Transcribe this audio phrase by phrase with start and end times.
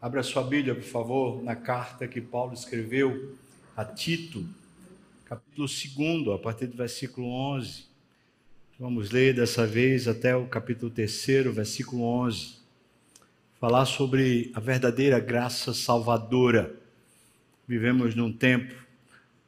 [0.00, 3.34] Abra sua Bíblia, por favor, na carta que Paulo escreveu
[3.74, 4.46] a Tito,
[5.24, 7.86] capítulo 2, a partir do versículo 11.
[8.78, 12.56] Vamos ler dessa vez até o capítulo 3, versículo 11.
[13.58, 16.78] Falar sobre a verdadeira graça salvadora.
[17.66, 18.74] Vivemos num tempo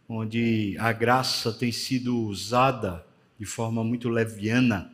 [0.08, 3.04] onde a graça tem sido usada
[3.38, 4.90] de forma muito leviana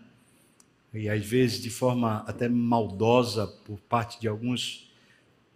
[0.93, 4.84] e às vezes de forma até maldosa por parte de alguns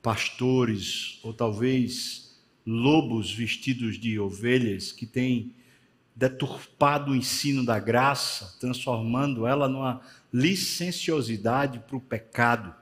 [0.09, 2.35] pastores ou talvez
[2.67, 5.55] lobos vestidos de ovelhas que têm
[6.17, 10.01] deturpado o ensino da graça, transformando ela numa
[10.33, 12.75] licenciosidade para o pecado.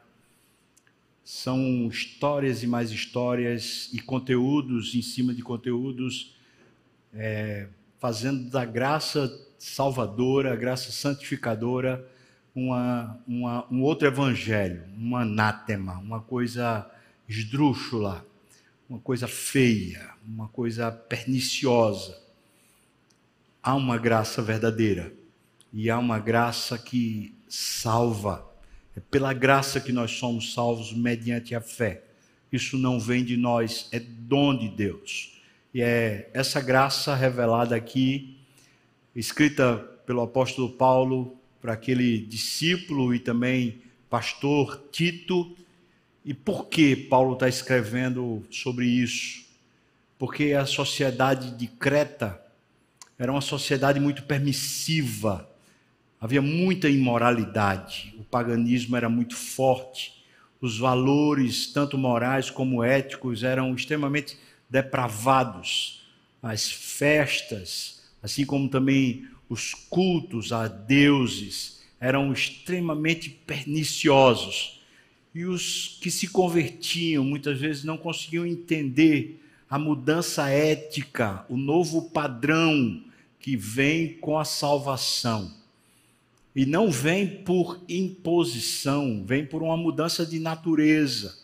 [1.25, 6.33] São histórias e mais histórias e conteúdos em cima de conteúdos,
[7.13, 7.67] é,
[7.99, 12.09] fazendo da graça salvadora, graça santificadora,
[12.55, 16.89] uma, uma, um outro evangelho, um anátema, uma coisa
[17.29, 18.27] esdrúxula,
[18.89, 22.21] uma coisa feia, uma coisa perniciosa.
[23.63, 25.13] Há uma graça verdadeira
[25.73, 28.47] e há uma graça que salva.
[28.97, 32.05] É pela graça que nós somos salvos mediante a fé.
[32.51, 35.37] Isso não vem de nós, é dom de Deus.
[35.75, 38.39] E é essa graça revelada aqui,
[39.15, 45.57] escrita pelo apóstolo Paulo para aquele discípulo e também pastor Tito,
[46.27, 49.47] e por que Paulo está escrevendo sobre isso?
[50.19, 52.43] Porque a sociedade de Creta
[53.17, 55.49] era uma sociedade muito permissiva,
[56.21, 60.25] havia muita imoralidade, o paganismo era muito forte,
[60.61, 64.37] os valores, tanto morais como éticos, eram extremamente
[64.69, 66.09] depravados.
[66.43, 74.76] As festas, assim como também os cultos a deuses, eram extremamente perniciosos
[75.37, 79.39] e os que se convertiam muitas vezes não conseguiam entender
[79.69, 83.05] a mudança ética, o novo padrão
[83.39, 85.53] que vem com a salvação.
[86.55, 91.37] E não vem por imposição, vem por uma mudança de natureza.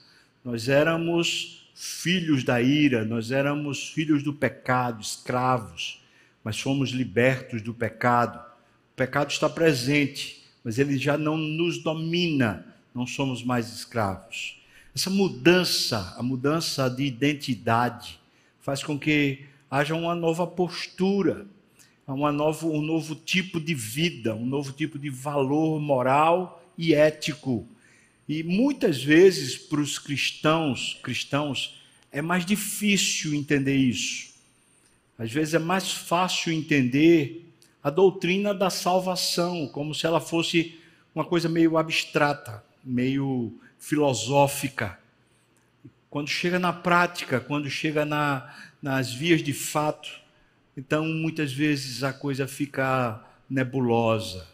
[0.42, 6.02] Nós éramos filhos da ira, nós éramos filhos do pecado, escravos,
[6.42, 8.38] mas fomos libertos do pecado.
[8.38, 14.60] O pecado está presente, mas ele já não nos domina não somos mais escravos.
[14.94, 18.20] Essa mudança, a mudança de identidade,
[18.60, 21.46] faz com que haja uma nova postura,
[22.06, 27.66] uma novo, um novo tipo de vida, um novo tipo de valor moral e ético.
[28.28, 34.32] E muitas vezes para os cristãos, cristãos, é mais difícil entender isso.
[35.18, 37.48] Às vezes é mais fácil entender
[37.82, 40.78] a doutrina da salvação, como se ela fosse
[41.14, 44.98] uma coisa meio abstrata meio filosófica.
[46.10, 50.10] Quando chega na prática, quando chega na, nas vias de fato,
[50.76, 54.46] então muitas vezes a coisa fica nebulosa.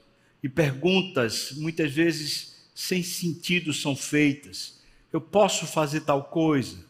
[0.42, 4.80] E perguntas, muitas vezes sem sentido, são feitas.
[5.12, 6.86] Eu posso fazer tal coisa?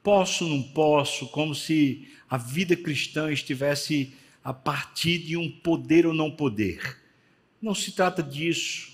[0.00, 1.26] Posso, não posso?
[1.28, 4.14] Como se a vida cristã estivesse
[4.44, 6.98] a partir de um poder ou não poder.
[7.60, 8.89] Não se trata disso.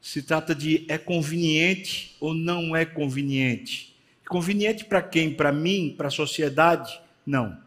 [0.00, 3.94] Se trata de é conveniente ou não é conveniente.
[4.28, 5.32] Conveniente para quem?
[5.32, 5.94] Para mim?
[5.96, 7.00] Para a sociedade?
[7.26, 7.58] Não.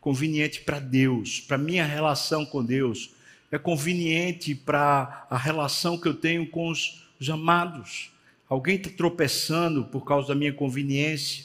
[0.00, 3.10] Conveniente para Deus, para minha relação com Deus.
[3.50, 8.10] É conveniente para a relação que eu tenho com os, os amados.
[8.48, 11.44] Alguém está tropeçando por causa da minha conveniência.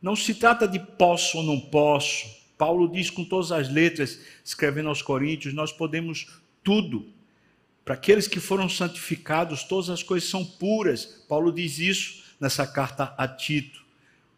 [0.00, 2.26] Não se trata de posso ou não posso.
[2.56, 7.06] Paulo diz com todas as letras, escrevendo aos Coríntios, nós podemos tudo
[7.86, 11.04] para aqueles que foram santificados, todas as coisas são puras.
[11.28, 13.84] Paulo diz isso nessa carta a Tito.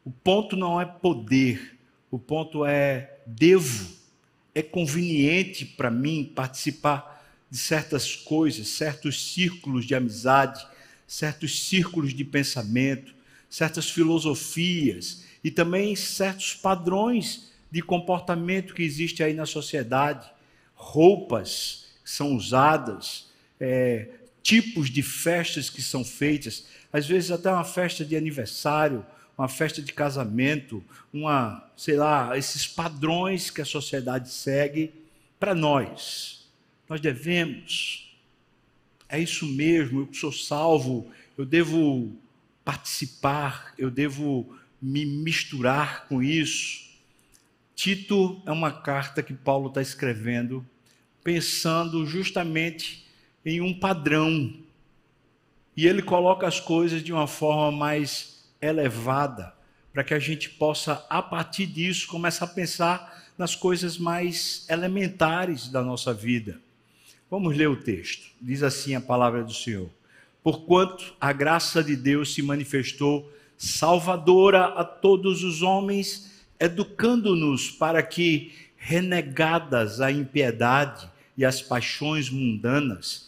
[0.05, 1.79] O ponto não é poder,
[2.11, 3.97] o ponto é devo.
[4.55, 10.67] É conveniente para mim participar de certas coisas, certos círculos de amizade,
[11.07, 13.15] certos círculos de pensamento,
[13.49, 20.31] certas filosofias e também certos padrões de comportamento que existe aí na sociedade,
[20.75, 23.28] roupas que são usadas,
[23.61, 24.09] é,
[24.43, 29.05] tipos de festas que são feitas, às vezes até uma festa de aniversário,
[29.37, 30.83] uma festa de casamento,
[31.13, 34.93] uma, sei lá, esses padrões que a sociedade segue
[35.39, 36.49] para nós.
[36.89, 38.17] Nós devemos.
[39.09, 42.13] É isso mesmo, eu sou salvo, eu devo
[42.65, 46.89] participar, eu devo me misturar com isso.
[47.75, 50.67] Tito é uma carta que Paulo está escrevendo,
[51.23, 53.08] pensando justamente
[53.49, 54.53] em um padrão.
[55.77, 59.55] E ele coloca as coisas de uma forma mais elevada,
[59.93, 65.69] para que a gente possa, a partir disso, começar a pensar nas coisas mais elementares
[65.69, 66.61] da nossa vida.
[67.31, 68.27] Vamos ler o texto.
[68.41, 69.89] Diz assim a palavra do Senhor:
[70.43, 78.53] Porquanto a graça de Deus se manifestou salvadora a todos os homens, educando-nos para que,
[78.77, 83.28] renegadas a impiedade e as paixões mundanas,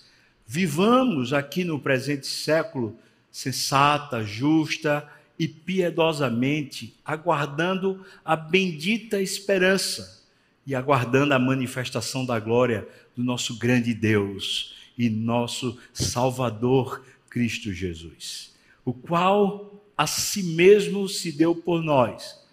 [0.53, 2.99] vivamos aqui no presente século
[3.31, 5.09] sensata, justa
[5.39, 10.25] e piedosamente, aguardando a bendita esperança
[10.67, 18.53] e aguardando a manifestação da glória do nosso grande Deus e nosso Salvador Cristo Jesus,
[18.85, 22.45] o qual a si mesmo se deu por nós,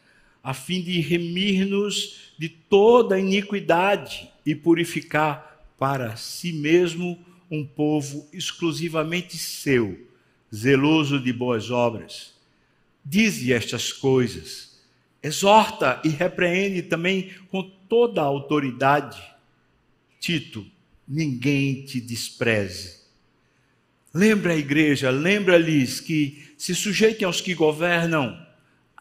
[0.44, 9.38] a fim de remir-nos de toda iniquidade e purificar para si mesmo um povo exclusivamente
[9.38, 10.08] seu,
[10.54, 12.34] zeloso de boas obras.
[13.04, 14.80] Dize estas coisas,
[15.24, 19.22] exorta e repreende também com toda a autoridade.
[20.20, 20.66] Tito,
[21.08, 22.98] ninguém te despreze.
[24.14, 28.38] Lembra a igreja, lembra-lhes que se sujeitem aos que governam,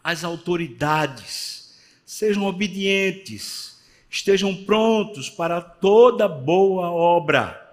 [0.04, 7.65] às autoridades, sejam obedientes, estejam prontos para toda boa obra,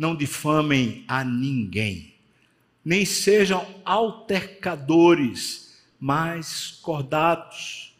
[0.00, 2.14] não difamem a ninguém,
[2.82, 7.94] nem sejam altercadores, mas cordatos,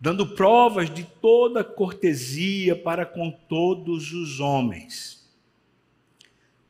[0.00, 5.28] dando provas de toda cortesia para com todos os homens.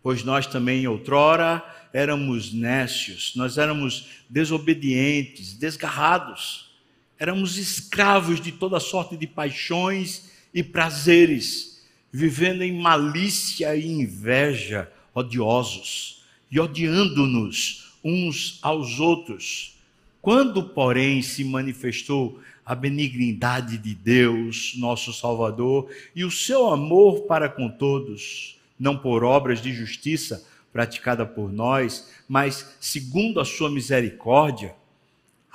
[0.02, 1.62] Pois nós também outrora
[1.92, 6.76] éramos nécios, nós éramos desobedientes, desgarrados,
[7.20, 11.75] éramos escravos de toda sorte de paixões e prazeres,
[12.12, 19.76] vivendo em malícia e inveja, odiosos e odiando-nos uns aos outros.
[20.22, 27.48] Quando, porém, se manifestou a benignidade de Deus, nosso Salvador, e o seu amor para
[27.48, 34.74] com todos, não por obras de justiça, praticada por nós, mas segundo a sua misericórdia,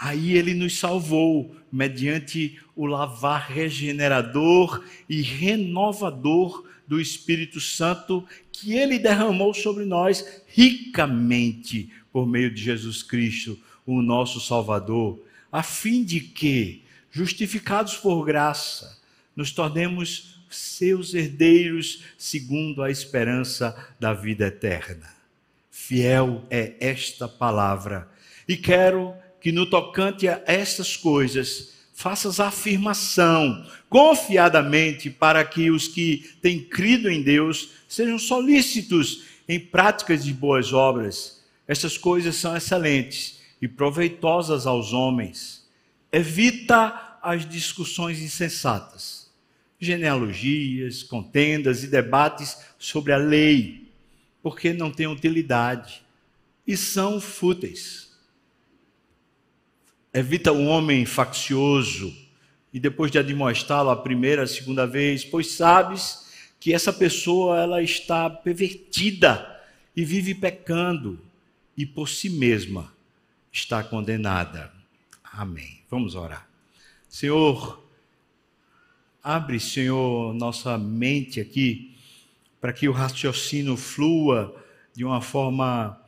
[0.01, 8.98] aí ele nos salvou mediante o lavar regenerador e renovador do Espírito Santo que ele
[8.98, 16.19] derramou sobre nós ricamente por meio de Jesus Cristo, o nosso Salvador, a fim de
[16.19, 19.00] que, justificados por graça,
[19.36, 25.13] nos tornemos seus herdeiros segundo a esperança da vida eterna.
[25.69, 28.09] Fiel é esta palavra.
[28.48, 36.31] E quero que no tocante a estas coisas, faças afirmação confiadamente para que os que
[36.41, 41.41] têm crido em Deus sejam solícitos em práticas de boas obras.
[41.67, 45.67] Estas coisas são excelentes e proveitosas aos homens.
[46.11, 49.21] Evita as discussões insensatas
[49.81, 53.91] genealogias, contendas e debates sobre a lei,
[54.43, 56.03] porque não têm utilidade
[56.67, 58.10] e são fúteis.
[60.13, 62.13] Evita o homem faccioso
[62.73, 66.29] e depois de admoestá-lo a primeira, a segunda vez, pois sabes
[66.59, 69.61] que essa pessoa ela está pervertida
[69.95, 71.19] e vive pecando
[71.77, 72.93] e por si mesma
[73.51, 74.71] está condenada.
[75.24, 75.79] Amém.
[75.89, 76.47] Vamos orar.
[77.09, 77.81] Senhor,
[79.24, 81.95] Abre, Senhor, nossa mente aqui,
[82.59, 84.55] para que o raciocínio flua
[84.95, 86.01] de uma forma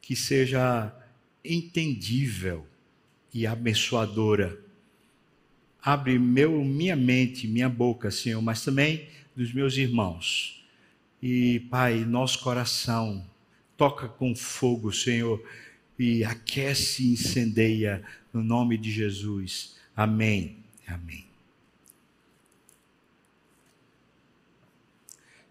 [0.00, 0.94] que seja
[1.44, 2.64] entendível
[3.34, 4.56] e abençoadora.
[5.82, 10.64] Abre meu, minha mente, minha boca, Senhor, mas também dos meus irmãos.
[11.20, 13.26] E, Pai, nosso coração
[13.76, 15.42] toca com fogo, Senhor,
[15.98, 19.76] e aquece e incendeia no nome de Jesus.
[19.96, 20.58] Amém.
[20.86, 21.26] Amém.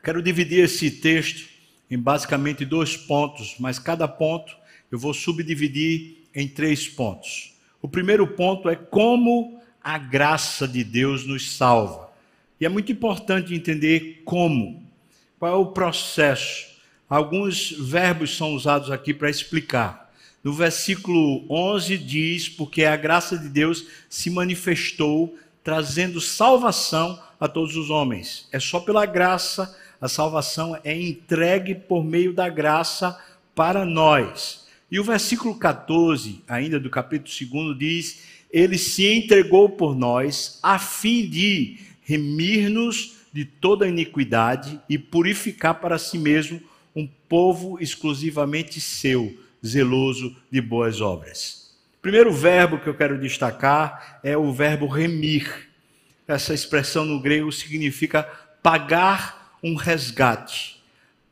[0.04, 1.50] Quero dividir esse texto
[1.90, 4.56] em basicamente dois pontos, mas cada ponto
[4.92, 7.53] eu vou subdividir em três pontos.
[7.84, 12.10] O primeiro ponto é como a graça de Deus nos salva.
[12.60, 14.82] E é muito importante entender como,
[15.38, 16.66] qual é o processo.
[17.10, 20.12] Alguns verbos são usados aqui para explicar.
[20.42, 27.76] No versículo 11 diz: Porque a graça de Deus se manifestou, trazendo salvação a todos
[27.76, 28.48] os homens.
[28.52, 33.18] É só pela graça a salvação é entregue por meio da graça
[33.56, 34.63] para nós.
[34.94, 40.78] E o versículo 14, ainda do capítulo 2, diz: Ele se entregou por nós a
[40.78, 46.62] fim de remir-nos de toda iniquidade e purificar para si mesmo
[46.96, 49.36] um povo exclusivamente seu,
[49.66, 51.76] zeloso de boas obras.
[52.00, 55.70] primeiro verbo que eu quero destacar é o verbo remir.
[56.28, 58.22] Essa expressão no grego significa
[58.62, 60.83] pagar um resgate.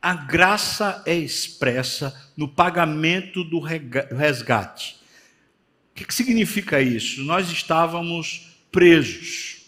[0.02, 4.96] A graça é expressa no pagamento do resgate.
[5.92, 7.22] O que, significa isso?
[7.22, 9.62] Nós estávamos presos,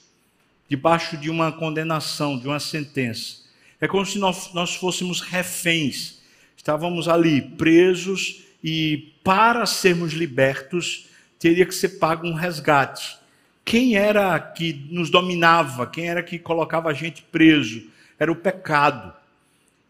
[0.68, 3.44] debaixo de uma condenação, de uma sentença.
[3.80, 6.20] É como se nós, nós fôssemos reféns.
[6.56, 11.06] Estávamos ali presos e para sermos libertos
[11.38, 13.18] teria que ser pago um resgate.
[13.64, 15.86] Quem era que nos dominava?
[15.86, 17.84] Quem era que colocava a gente preso?
[18.18, 19.12] Era o pecado.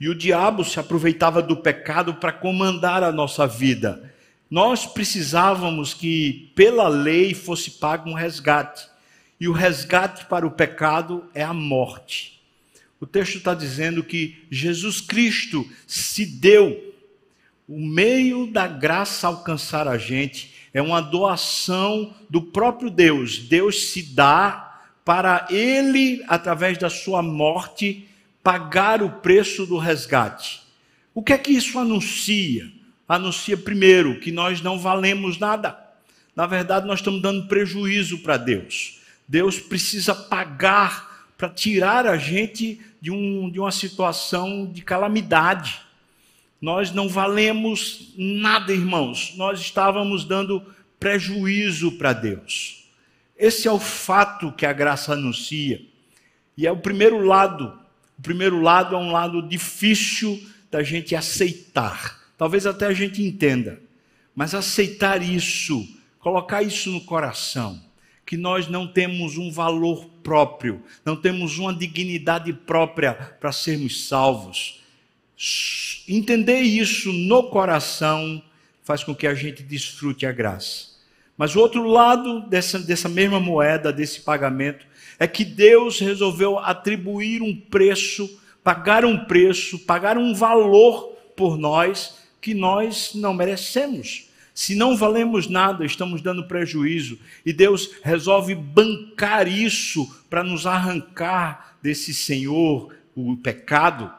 [0.00, 4.12] E o diabo se aproveitava do pecado para comandar a nossa vida.
[4.50, 8.86] Nós precisávamos que, pela lei, fosse pago um resgate.
[9.40, 12.40] E o resgate para o pecado é a morte.
[13.00, 16.94] O texto está dizendo que Jesus Cristo se deu.
[17.68, 23.38] O meio da graça alcançar a gente é uma doação do próprio Deus.
[23.38, 28.08] Deus se dá para ele, através da sua morte,
[28.44, 30.62] pagar o preço do resgate.
[31.14, 32.70] O que é que isso anuncia?
[33.08, 35.76] Anuncia, primeiro, que nós não valemos nada.
[36.36, 39.00] Na verdade, nós estamos dando prejuízo para Deus.
[39.26, 45.80] Deus precisa pagar para tirar a gente de, um, de uma situação de calamidade.
[46.60, 49.34] Nós não valemos nada, irmãos.
[49.36, 50.62] Nós estávamos dando
[51.00, 52.84] prejuízo para Deus.
[53.36, 55.80] Esse é o fato que a graça anuncia.
[56.56, 57.83] E é o primeiro lado.
[58.24, 62.32] Primeiro lado é um lado difícil da gente aceitar.
[62.38, 63.78] Talvez até a gente entenda.
[64.34, 65.86] Mas aceitar isso,
[66.18, 67.80] colocar isso no coração
[68.24, 74.82] que nós não temos um valor próprio, não temos uma dignidade própria para sermos salvos.
[76.08, 78.42] Entender isso no coração
[78.82, 80.94] faz com que a gente desfrute a graça.
[81.36, 84.86] Mas o outro lado dessa, dessa mesma moeda, desse pagamento,
[85.18, 92.18] é que Deus resolveu atribuir um preço, pagar um preço, pagar um valor por nós
[92.40, 94.28] que nós não merecemos.
[94.54, 97.18] Se não valemos nada, estamos dando prejuízo.
[97.44, 104.12] E Deus resolve bancar isso para nos arrancar desse Senhor, o pecado.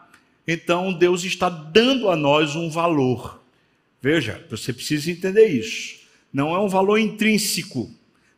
[0.48, 3.42] Então Deus está dando a nós um valor.
[4.02, 6.00] Veja, você precisa entender isso.
[6.32, 7.90] Não é um valor intrínseco,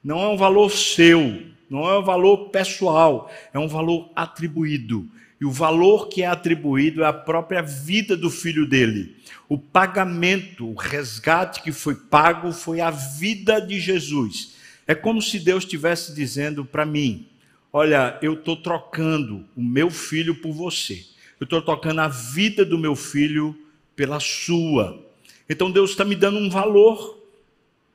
[0.03, 5.09] não é um valor seu, não é um valor pessoal, é um valor atribuído.
[5.39, 9.15] E o valor que é atribuído é a própria vida do filho dele.
[9.47, 14.55] O pagamento, o resgate que foi pago foi a vida de Jesus.
[14.87, 17.27] É como se Deus estivesse dizendo para mim:
[17.71, 21.05] Olha, eu estou trocando o meu filho por você.
[21.39, 23.55] Eu estou trocando a vida do meu filho
[23.95, 25.05] pela sua.
[25.47, 27.17] Então Deus está me dando um valor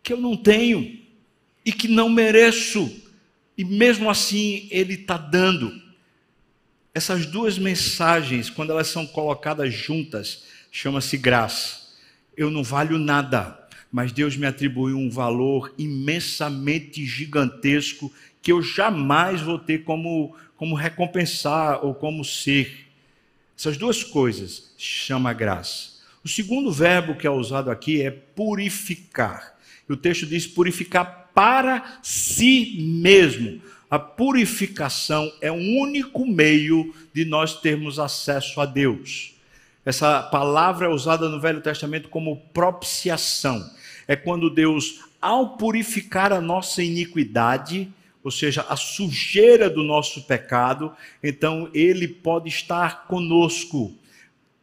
[0.03, 1.01] que eu não tenho
[1.65, 3.02] e que não mereço.
[3.57, 5.73] E mesmo assim Ele está dando.
[6.95, 11.83] Essas duas mensagens, quando elas são colocadas juntas, chama-se graça.
[12.37, 13.59] Eu não valho nada,
[13.91, 20.75] mas Deus me atribuiu um valor imensamente gigantesco que eu jamais vou ter como, como
[20.75, 22.89] recompensar ou como ser.
[23.57, 25.93] Essas duas coisas chama graça.
[26.25, 29.57] O segundo verbo que é usado aqui é purificar.
[29.89, 33.61] E o texto diz purificar para si mesmo.
[33.91, 39.35] A purificação é o único meio de nós termos acesso a Deus.
[39.85, 43.69] Essa palavra é usada no Velho Testamento como propiciação.
[44.09, 47.93] É quando Deus, ao purificar a nossa iniquidade,
[48.25, 53.93] ou seja, a sujeira do nosso pecado, então ele pode estar conosco.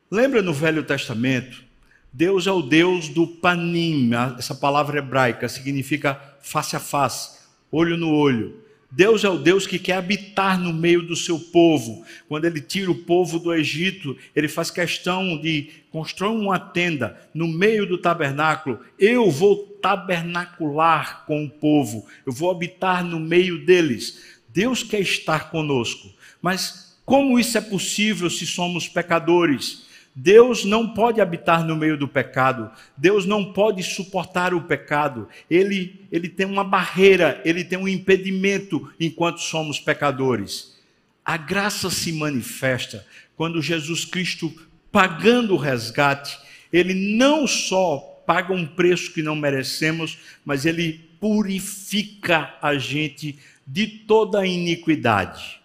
[0.09, 1.68] Lembra no Velho Testamento?
[2.11, 7.39] Deus é o Deus do panim, essa palavra hebraica significa face a face,
[7.71, 8.63] olho no olho.
[8.91, 12.03] Deus é o Deus que quer habitar no meio do seu povo.
[12.27, 17.47] Quando ele tira o povo do Egito, ele faz questão de construir uma tenda no
[17.47, 18.79] meio do tabernáculo.
[18.97, 24.39] Eu vou tabernacular com o povo, eu vou habitar no meio deles.
[24.49, 26.09] Deus quer estar conosco.
[26.41, 29.87] Mas como isso é possível se somos pecadores?
[30.21, 36.05] Deus não pode habitar no meio do pecado, Deus não pode suportar o pecado, ele,
[36.11, 40.77] ele tem uma barreira, ele tem um impedimento enquanto somos pecadores.
[41.23, 43.07] A graça se manifesta
[43.38, 44.53] quando Jesus Cristo,
[44.91, 46.38] pagando o resgate,
[46.73, 53.88] ele não só paga um preço que não merecemos, mas ele purifica a gente de
[53.88, 55.61] toda a iniquidade.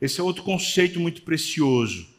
[0.00, 2.16] Esse é outro conceito muito precioso.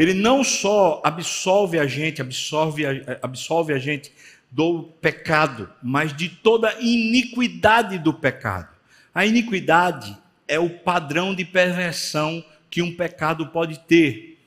[0.00, 4.10] Ele não só absolve a gente, absorve a, absolve a gente
[4.50, 8.70] do pecado, mas de toda iniquidade do pecado.
[9.14, 10.16] A iniquidade
[10.48, 14.38] é o padrão de perversão que um pecado pode ter.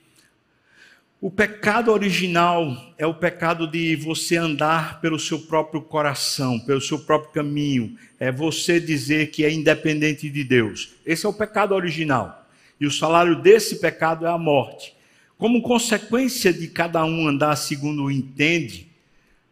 [1.20, 6.98] O pecado original é o pecado de você andar pelo seu próprio coração, pelo seu
[6.98, 7.96] próprio caminho.
[8.18, 10.94] É você dizer que é independente de Deus.
[11.06, 12.44] Esse é o pecado original.
[12.80, 14.94] E o salário desse pecado é a morte.
[15.36, 18.88] Como consequência de cada um andar segundo entende,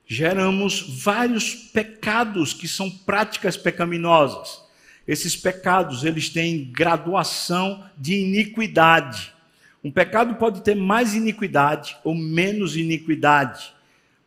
[0.06, 4.62] geramos vários pecados que são práticas pecaminosas.
[5.06, 9.32] Esses pecados, eles têm graduação de iniquidade.
[9.82, 13.72] Um pecado pode ter mais iniquidade ou menos iniquidade,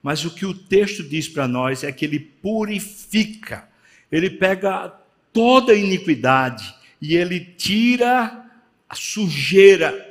[0.04, 3.68] mas o que o texto diz para nós é que ele purifica.
[4.12, 4.94] Ele pega
[5.32, 8.46] toda iniquidade e ele tira
[8.90, 10.05] a sujeira,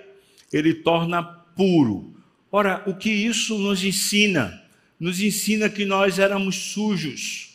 [0.57, 2.15] ele torna puro.
[2.51, 4.63] Ora, o que isso nos ensina?
[4.99, 7.55] Nos ensina que nós éramos sujos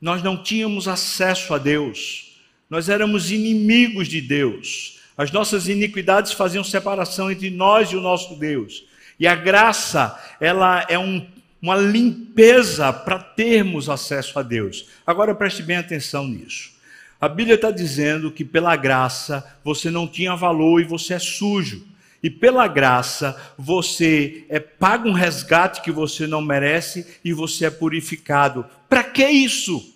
[0.00, 2.38] nós não tínhamos acesso a Deus,
[2.70, 8.36] nós éramos inimigos de Deus, as nossas iniquidades faziam separação entre nós e o nosso
[8.36, 8.84] Deus.
[9.18, 11.26] E a graça, ela é um,
[11.60, 14.86] uma limpeza para termos acesso a Deus.
[15.04, 16.70] Agora preste bem atenção nisso.
[17.20, 21.84] A Bíblia está dizendo que pela graça você não tinha valor e você é sujo.
[22.22, 27.70] E pela graça você é paga um resgate que você não merece e você é
[27.70, 28.64] purificado.
[28.88, 29.94] Para que isso?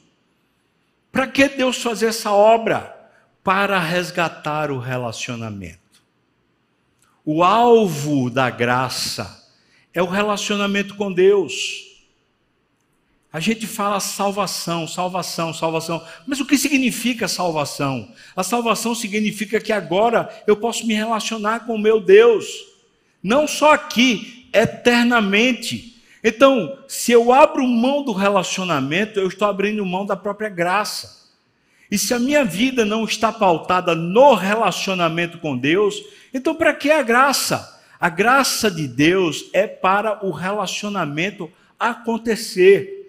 [1.12, 2.96] Para que Deus fazer essa obra?
[3.44, 5.78] Para resgatar o relacionamento.
[7.24, 9.48] O alvo da graça
[9.94, 11.91] é o relacionamento com Deus.
[13.32, 16.04] A gente fala salvação, salvação, salvação.
[16.26, 18.12] Mas o que significa salvação?
[18.36, 22.46] A salvação significa que agora eu posso me relacionar com o meu Deus.
[23.22, 26.02] Não só aqui, eternamente.
[26.22, 31.22] Então, se eu abro mão do relacionamento, eu estou abrindo mão da própria graça.
[31.90, 36.02] E se a minha vida não está pautada no relacionamento com Deus,
[36.34, 37.80] então para que a graça?
[37.98, 43.01] A graça de Deus é para o relacionamento acontecer.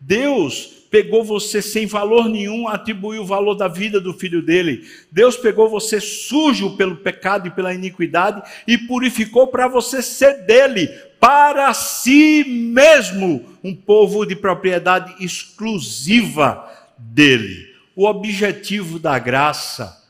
[0.00, 4.84] Deus pegou você sem valor nenhum, atribuiu o valor da vida do filho dele.
[5.12, 10.88] Deus pegou você sujo pelo pecado e pela iniquidade e purificou para você ser dele,
[11.20, 16.66] para si mesmo, um povo de propriedade exclusiva
[16.98, 17.68] dele.
[17.94, 20.02] O objetivo da graça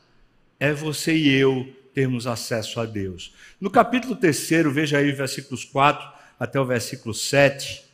[0.59, 3.33] é você e eu termos acesso a Deus.
[3.59, 6.07] No capítulo 3, veja aí versículos 4
[6.39, 7.90] até o versículo 7.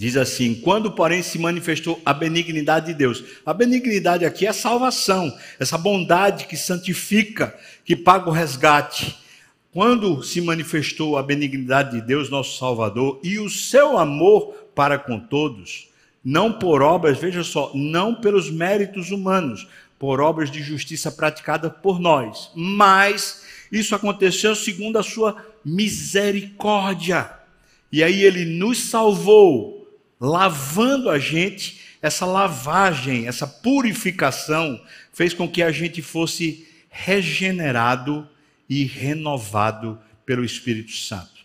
[0.00, 3.22] Diz assim: quando, porém, se manifestou a benignidade de Deus.
[3.44, 9.18] A benignidade aqui é a salvação, essa bondade que santifica, que paga o resgate.
[9.70, 15.20] Quando se manifestou a benignidade de Deus, nosso Salvador, e o seu amor para com
[15.20, 15.90] todos,
[16.24, 22.00] não por obras, veja só, não pelos méritos humanos, por obras de justiça praticada por
[22.00, 27.30] nós, mas isso aconteceu segundo a sua misericórdia.
[27.92, 29.79] E aí ele nos salvou,
[30.20, 34.78] lavando a gente, essa lavagem, essa purificação
[35.12, 38.28] fez com que a gente fosse regenerado
[38.68, 41.40] e renovado pelo Espírito Santo.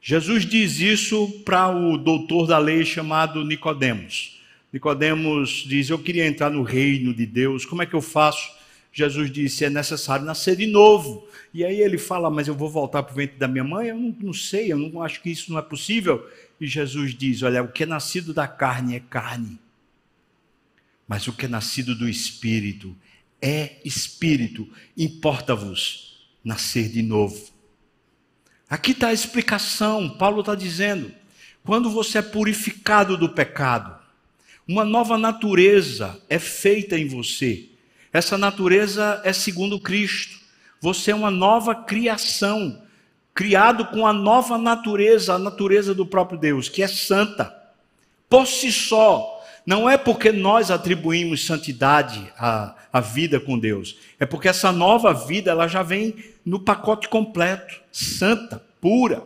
[0.00, 4.40] Jesus diz isso para o doutor da lei chamado Nicodemos.
[4.72, 7.66] Nicodemos diz: "Eu queria entrar no reino de Deus.
[7.66, 8.50] Como é que eu faço?"
[8.92, 13.02] Jesus disse: "É necessário nascer de novo." E aí ele fala: "Mas eu vou voltar
[13.02, 13.88] para o ventre da minha mãe?
[13.88, 16.24] Eu não, não sei, eu não acho que isso não é possível."
[16.60, 19.58] E Jesus diz: "Olha, o que é nascido da carne é carne,
[21.06, 22.96] mas o que é nascido do espírito
[23.40, 24.68] é espírito.
[24.96, 27.50] Importa-vos nascer de novo.
[28.68, 30.08] Aqui está a explicação.
[30.10, 31.12] Paulo está dizendo:
[31.64, 33.96] quando você é purificado do pecado,
[34.66, 37.68] uma nova natureza é feita em você.
[38.12, 40.38] Essa natureza é segundo Cristo.
[40.80, 42.82] Você é uma nova criação,
[43.38, 47.56] criado com a nova natureza, a natureza do próprio Deus, que é santa.
[48.28, 54.26] Por si só, não é porque nós atribuímos santidade à, à vida com Deus, é
[54.26, 59.22] porque essa nova vida ela já vem no pacote completo, santa, pura.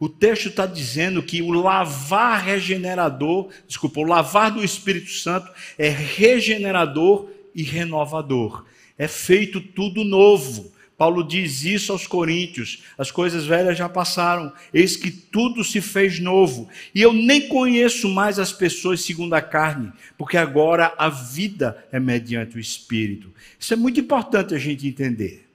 [0.00, 5.90] O texto está dizendo que o lavar regenerador, desculpa, o lavar do Espírito Santo é
[5.90, 8.64] regenerador e renovador.
[8.96, 10.71] É feito tudo novo.
[11.02, 16.20] Paulo diz isso aos Coríntios: as coisas velhas já passaram, eis que tudo se fez
[16.20, 16.68] novo.
[16.94, 21.98] E eu nem conheço mais as pessoas segundo a carne, porque agora a vida é
[21.98, 23.32] mediante o Espírito.
[23.58, 25.50] Isso é muito importante a gente entender.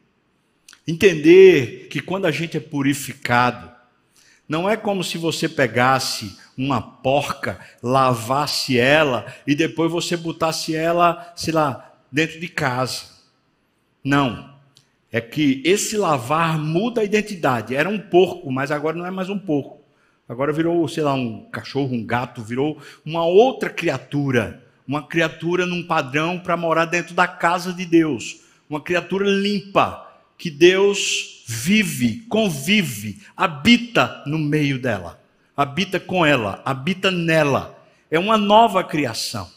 [0.86, 3.72] Entender que quando a gente é purificado,
[4.50, 11.34] Não é como se você pegasse uma porca, lavasse ela e depois você botasse ela,
[11.38, 13.04] sei lá, dentro de casa.
[14.04, 14.57] Não.
[15.12, 17.76] É que esse lavar muda a identidade.
[17.76, 19.82] Era um porco, mas agora não é mais um porco.
[20.28, 24.64] Agora virou, sei lá, um cachorro, um gato, virou uma outra criatura.
[24.88, 28.42] Uma criatura num padrão para morar dentro da casa de Deus.
[28.70, 35.20] Uma criatura limpa, que Deus vive, convive, habita no meio dela,
[35.56, 37.76] habita com ela, habita nela.
[38.12, 39.50] É uma nova criação.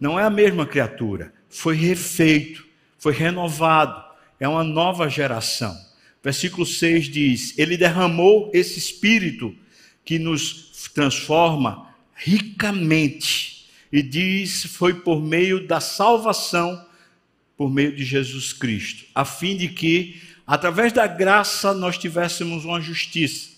[0.00, 1.32] Não é a mesma criatura.
[1.48, 2.66] Foi refeito,
[2.98, 4.07] foi renovado.
[4.38, 5.76] É uma nova geração.
[6.22, 9.54] Versículo 6 diz: Ele derramou esse espírito
[10.04, 13.66] que nos transforma ricamente.
[13.92, 16.86] E diz: Foi por meio da salvação
[17.58, 22.80] por meio de Jesus Cristo, a fim de que, através da graça, nós tivéssemos uma
[22.80, 23.50] justiça.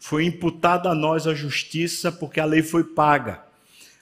[0.00, 3.42] Foi imputada a nós a justiça porque a lei foi paga.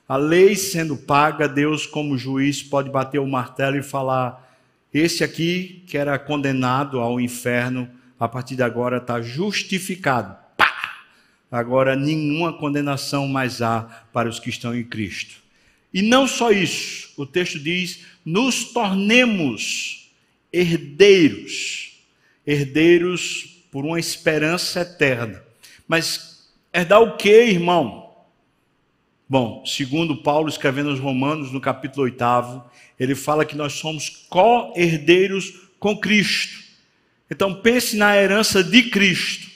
[0.08, 4.51] A lei sendo paga, Deus, como juiz, pode bater o martelo e falar:
[4.92, 10.36] esse aqui, que era condenado ao inferno, a partir de agora está justificado.
[10.56, 11.04] Pá!
[11.50, 15.42] Agora nenhuma condenação mais há para os que estão em Cristo.
[15.92, 20.10] E não só isso, o texto diz: nos tornemos
[20.52, 21.98] herdeiros,
[22.46, 25.42] herdeiros por uma esperança eterna.
[25.88, 28.14] Mas herdar o que, irmão?
[29.28, 32.62] Bom, segundo Paulo escrevendo aos Romanos, no capítulo 8,
[32.98, 36.62] ele fala que nós somos co-herdeiros com Cristo.
[37.30, 39.50] Então pense na herança de Cristo.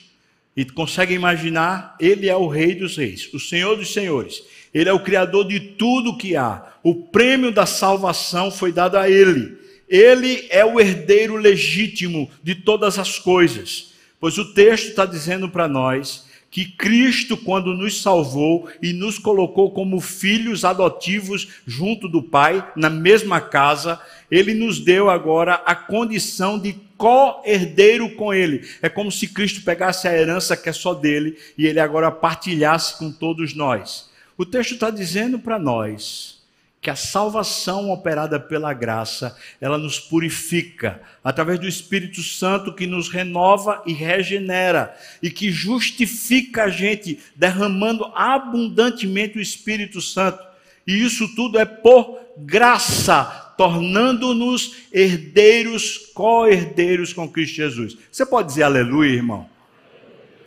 [0.55, 4.43] E consegue imaginar, ele é o rei dos reis, o senhor dos senhores.
[4.73, 6.73] Ele é o criador de tudo que há.
[6.83, 9.55] O prêmio da salvação foi dado a ele.
[9.87, 13.93] Ele é o herdeiro legítimo de todas as coisas.
[14.19, 19.71] Pois o texto está dizendo para nós que Cristo, quando nos salvou e nos colocou
[19.71, 23.99] como filhos adotivos junto do Pai, na mesma casa,
[24.31, 28.67] ele nos deu agora a condição de co-herdeiro com ele.
[28.81, 32.97] É como se Cristo pegasse a herança que é só dele e ele agora partilhasse
[32.97, 34.09] com todos nós.
[34.37, 36.36] O texto está dizendo para nós
[36.79, 43.09] que a salvação operada pela graça, ela nos purifica através do Espírito Santo que nos
[43.09, 50.45] renova e regenera e que justifica a gente derramando abundantemente o Espírito Santo.
[50.85, 57.97] E isso tudo é por graça, tornando-nos herdeiros, co-herdeiros com Cristo Jesus.
[58.11, 59.49] Você pode dizer aleluia, irmão?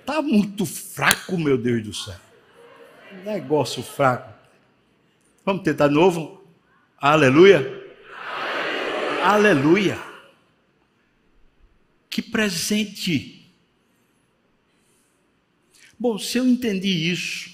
[0.01, 2.17] Está muito fraco, meu Deus do céu.
[3.25, 4.30] Negócio fraco.
[5.51, 6.45] Vamos tentar de novo?
[6.97, 7.59] Aleluia.
[9.19, 9.25] Aleluia.
[9.25, 9.99] Aleluia.
[12.09, 13.53] Que presente.
[15.99, 17.51] Bom, se eu entendi isso,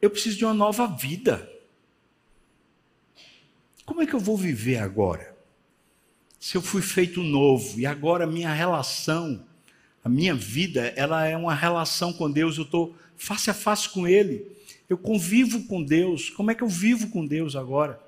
[0.00, 1.52] eu preciso de uma nova vida.
[3.84, 5.36] Como é que eu vou viver agora?
[6.38, 9.44] Se eu fui feito novo e agora minha relação
[10.04, 14.06] a minha vida, ela é uma relação com Deus, eu estou face a face com
[14.06, 14.57] Ele.
[14.88, 16.30] Eu convivo com Deus.
[16.30, 18.00] Como é que eu vivo com Deus agora?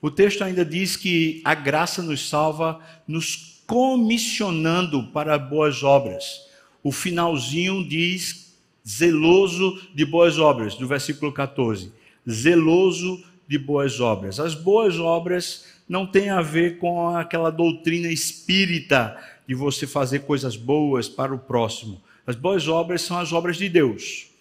[0.00, 6.46] O texto ainda diz que a graça nos salva, nos comissionando para boas obras.
[6.82, 8.54] O finalzinho diz
[8.86, 11.92] zeloso de boas obras, do versículo 14.
[12.28, 14.38] Zeloso de boas obras.
[14.38, 20.56] As boas obras não têm a ver com aquela doutrina espírita de você fazer coisas
[20.56, 22.00] boas para o próximo.
[22.26, 24.35] As boas obras são as obras de Deus.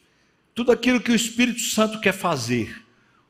[0.56, 2.82] Tudo aquilo que o Espírito Santo quer fazer,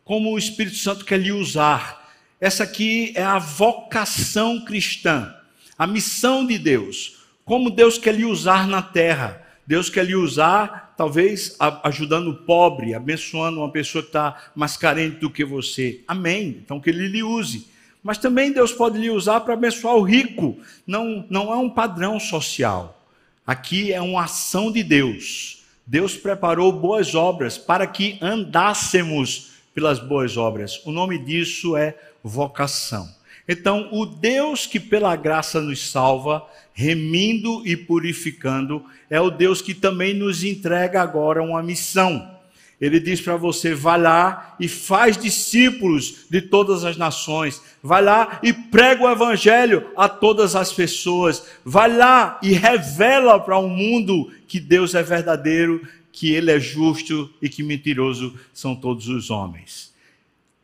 [0.04, 2.14] como o Espírito Santo quer lhe usar.
[2.40, 5.34] Essa aqui é a vocação cristã,
[5.76, 7.26] a missão de Deus.
[7.44, 9.42] Como Deus quer lhe usar na terra.
[9.66, 15.16] Deus quer lhe usar, talvez ajudando o pobre, abençoando uma pessoa que está mais carente
[15.18, 16.04] do que você.
[16.08, 16.60] Amém.
[16.64, 17.66] Então que ele lhe use.
[18.04, 20.60] Mas também Deus pode lhe usar para abençoar o rico.
[20.86, 23.04] Não, não é um padrão social.
[23.48, 25.55] Aqui é uma ação de Deus.
[25.86, 30.82] Deus preparou boas obras para que andássemos pelas boas obras.
[30.86, 33.08] O nome disso é vocação.
[33.48, 36.44] Então, o Deus que pela graça nos salva,
[36.74, 42.36] remindo e purificando, é o Deus que também nos entrega agora uma missão.
[42.82, 48.40] Ele diz para você: vai lá e faz discípulos de todas as nações, vai lá
[48.44, 54.32] e prega o evangelho a todas as pessoas, vai lá e revela para o mundo
[54.48, 59.94] que Deus é verdadeiro, que Ele é justo e que mentiroso são todos os homens.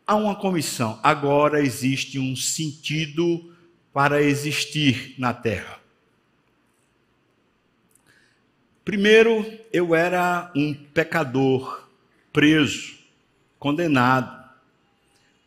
[0.05, 3.53] Há uma comissão, agora existe um sentido
[3.93, 5.79] para existir na terra.
[8.83, 11.87] Primeiro, eu era um pecador,
[12.33, 12.95] preso,
[13.59, 14.41] condenado.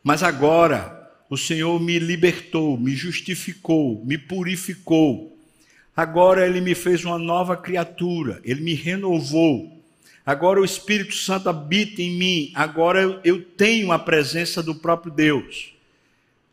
[0.01, 5.34] Mas agora, o Senhor me libertou, me justificou, me purificou.
[5.95, 9.81] Agora ele me fez uma nova criatura, ele me renovou.
[10.25, 15.73] Agora o Espírito Santo habita em mim, agora eu tenho a presença do próprio Deus.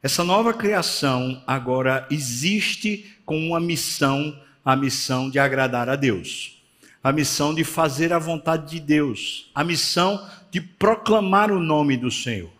[0.03, 6.63] Essa nova criação agora existe com uma missão, a missão de agradar a Deus,
[7.03, 12.11] a missão de fazer a vontade de Deus, a missão de proclamar o nome do
[12.11, 12.51] Senhor,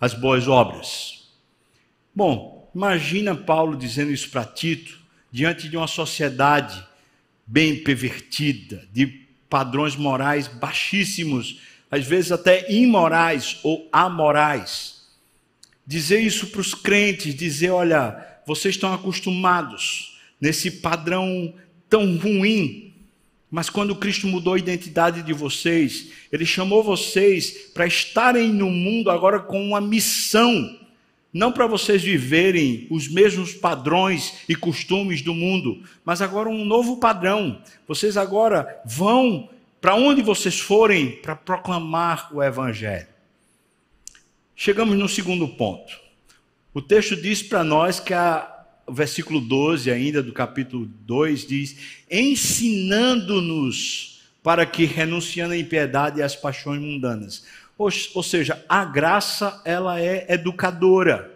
[0.00, 1.28] as boas obras.
[2.14, 4.98] Bom, imagina Paulo dizendo isso para Tito,
[5.30, 6.84] diante de uma sociedade
[7.46, 9.06] bem pervertida, de
[9.48, 11.60] padrões morais baixíssimos,
[11.90, 15.06] às vezes até imorais ou amorais.
[15.86, 21.54] Dizer isso para os crentes, dizer, olha, vocês estão acostumados nesse padrão
[21.88, 22.92] tão ruim,
[23.50, 29.10] mas quando Cristo mudou a identidade de vocês, Ele chamou vocês para estarem no mundo
[29.10, 30.78] agora com uma missão,
[31.32, 36.96] não para vocês viverem os mesmos padrões e costumes do mundo, mas agora um novo
[36.96, 37.60] padrão.
[37.86, 43.06] Vocês agora vão para onde vocês forem para proclamar o Evangelho.
[44.56, 46.00] Chegamos no segundo ponto.
[46.74, 51.76] O texto diz para nós que a, o versículo 12, ainda do capítulo 2, diz:
[52.10, 57.44] ensinando-nos para que, renunciando à impiedade e às paixões mundanas.
[57.78, 61.32] Ou, seja, a graça, ela é educadora.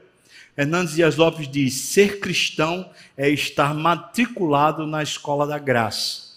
[0.57, 6.33] Hernandes Dias Lopes diz: ser cristão é estar matriculado na escola da graça.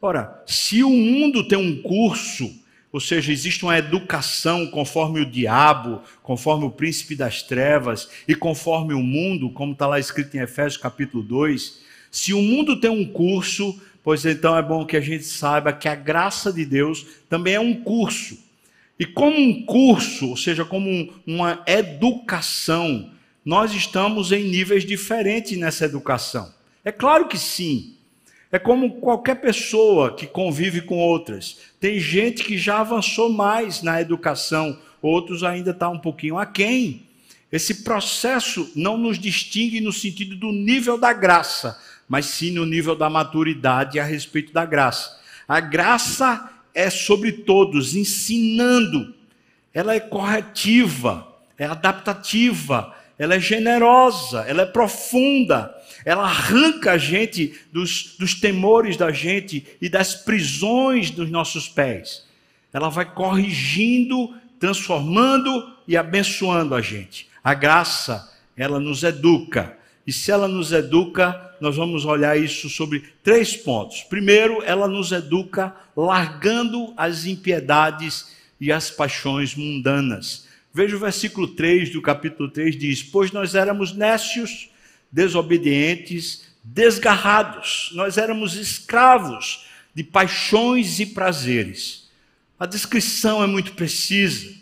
[0.00, 2.58] Ora, se o mundo tem um curso
[2.92, 8.94] ou seja, existe uma educação conforme o diabo, conforme o príncipe das trevas e conforme
[8.94, 11.80] o mundo, como está lá escrito em Efésios capítulo 2.
[12.10, 15.88] Se o mundo tem um curso, pois então é bom que a gente saiba que
[15.88, 18.36] a graça de Deus também é um curso.
[19.00, 23.10] E como um curso, ou seja, como uma educação,
[23.42, 26.52] nós estamos em níveis diferentes nessa educação.
[26.84, 27.96] É claro que sim.
[28.52, 31.56] É como qualquer pessoa que convive com outras.
[31.80, 37.06] Tem gente que já avançou mais na educação, outros ainda estão tá um pouquinho aquém.
[37.50, 42.94] Esse processo não nos distingue no sentido do nível da graça, mas sim no nível
[42.94, 45.18] da maturidade a respeito da graça.
[45.48, 49.14] A graça é sobre todos, ensinando.
[49.72, 57.54] Ela é corretiva, é adaptativa, ela é generosa, ela é profunda ela arranca a gente
[57.72, 62.24] dos, dos temores da gente e das prisões dos nossos pés.
[62.72, 67.28] Ela vai corrigindo, transformando e abençoando a gente.
[67.42, 69.76] A graça, ela nos educa.
[70.06, 74.02] E se ela nos educa, nós vamos olhar isso sobre três pontos.
[74.02, 80.46] Primeiro, ela nos educa largando as impiedades e as paixões mundanas.
[80.72, 84.70] Veja o versículo 3 do capítulo 3 diz: Pois nós éramos nécios,
[85.10, 87.90] desobedientes, desgarrados.
[87.92, 92.08] Nós éramos escravos de paixões e prazeres.
[92.58, 94.54] A descrição é muito precisa.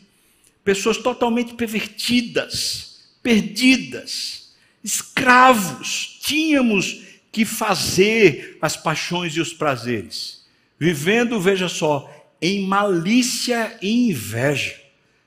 [0.64, 4.47] Pessoas totalmente pervertidas, perdidas,
[4.88, 6.18] escravos.
[6.22, 10.46] Tínhamos que fazer as paixões e os prazeres.
[10.78, 14.80] Vivendo, veja só, em malícia e inveja.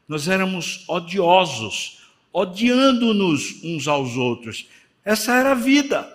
[0.08, 2.00] Nós éramos odiosos,
[2.34, 4.68] odiando-nos uns aos outros.
[5.06, 6.12] Essa era a vida.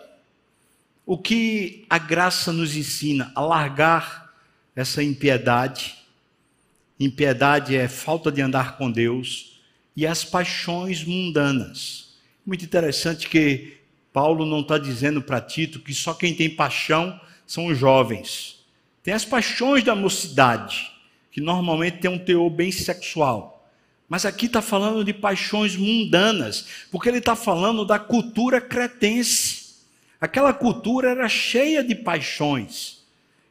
[1.05, 3.31] O que a graça nos ensina?
[3.35, 4.35] A largar
[4.75, 5.95] essa impiedade.
[6.99, 9.61] Impiedade é falta de andar com Deus
[9.95, 12.06] e as paixões mundanas.
[12.47, 13.77] Muito interessante que
[14.13, 18.65] Paulo não está dizendo para Tito que só quem tem paixão são os jovens.
[19.03, 20.93] Tem as paixões da mocidade,
[21.33, 23.69] que normalmente tem um teor bem sexual.
[24.09, 29.75] Mas aqui está falando de paixões mundanas, porque ele está falando da cultura cretense.
[30.21, 33.05] Aquela cultura era cheia de paixões.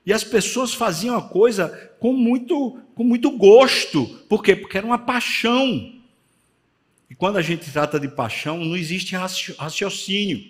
[0.05, 1.67] E as pessoas faziam a coisa
[1.99, 4.05] com muito, com muito gosto.
[4.29, 4.55] Por quê?
[4.55, 5.94] Porque era uma paixão.
[7.09, 10.43] E quando a gente trata de paixão, não existe raciocínio.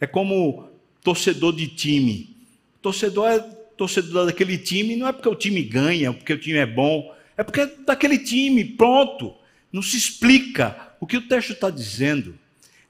[0.00, 0.68] É como
[1.02, 2.36] torcedor de time.
[2.80, 3.38] Torcedor é
[3.76, 7.42] torcedor daquele time, não é porque o time ganha, porque o time é bom, é
[7.42, 9.36] porque é daquele time, pronto
[9.72, 10.94] não se explica.
[11.00, 12.38] O que o texto está dizendo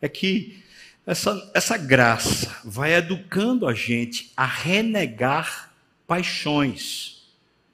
[0.00, 0.62] é que
[1.06, 5.72] essa, essa graça vai educando a gente a renegar
[6.06, 7.22] paixões.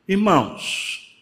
[0.06, 1.16] Irmãos,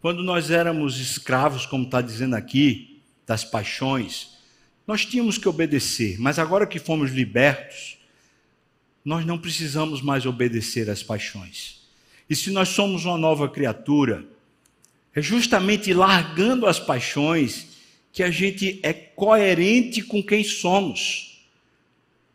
[0.00, 2.89] quando nós éramos escravos, como está dizendo aqui,
[3.30, 4.30] das paixões,
[4.84, 7.96] nós tínhamos que obedecer, mas agora que fomos libertos,
[9.04, 11.82] nós não precisamos mais obedecer às paixões.
[12.28, 14.26] E se nós somos uma nova criatura,
[15.14, 17.68] é justamente largando as paixões
[18.12, 21.40] que a gente é coerente com quem somos.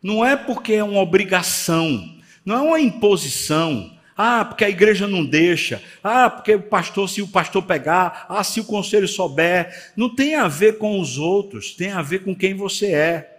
[0.01, 3.94] Não é porque é uma obrigação, não é uma imposição.
[4.17, 5.81] Ah, porque a igreja não deixa.
[6.03, 8.25] Ah, porque o pastor, se o pastor pegar.
[8.29, 9.91] Ah, se o conselho souber.
[9.95, 13.35] Não tem a ver com os outros, tem a ver com quem você é.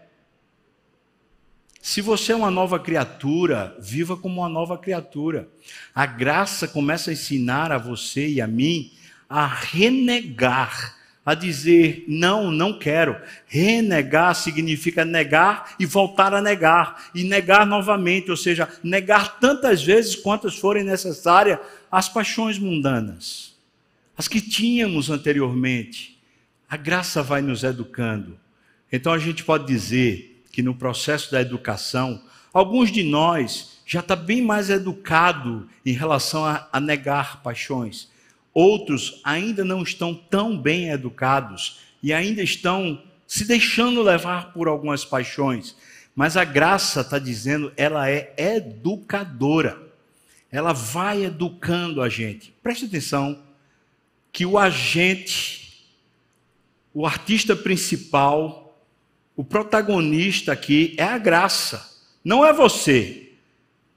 [1.80, 5.48] Se você é uma nova criatura, viva como uma nova criatura.
[5.94, 8.90] A graça começa a ensinar a você e a mim
[9.28, 13.20] a renegar a dizer não, não quero.
[13.48, 20.14] Renegar significa negar e voltar a negar, e negar novamente, ou seja, negar tantas vezes
[20.14, 21.58] quantas forem necessárias
[21.90, 23.56] as paixões mundanas,
[24.16, 26.16] as que tínhamos anteriormente.
[26.68, 28.38] A graça vai nos educando.
[28.90, 34.14] Então a gente pode dizer que no processo da educação, alguns de nós já está
[34.14, 38.08] bem mais educado em relação a, a negar paixões
[38.56, 45.04] Outros ainda não estão tão bem educados e ainda estão se deixando levar por algumas
[45.04, 45.76] paixões.
[46.14, 49.78] Mas a graça está dizendo, ela é educadora.
[50.50, 52.50] Ela vai educando a gente.
[52.62, 53.42] Preste atenção
[54.32, 55.86] que o agente,
[56.94, 58.80] o artista principal,
[59.36, 63.25] o protagonista aqui é a graça, não é você.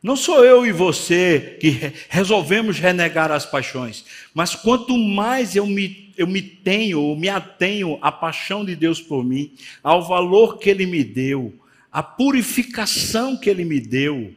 [0.02, 6.14] Não sou eu e você que resolvemos renegar as paixões, mas quanto mais eu me,
[6.18, 10.86] eu me tenho, me atenho à paixão de Deus por mim, ao valor que Ele
[10.86, 11.54] me deu,
[11.92, 14.34] à purificação que Ele me deu,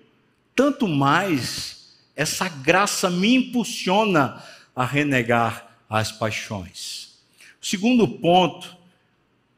[0.57, 4.43] tanto mais essa graça me impulsiona
[4.75, 7.21] a renegar as paixões.
[7.61, 8.77] O segundo ponto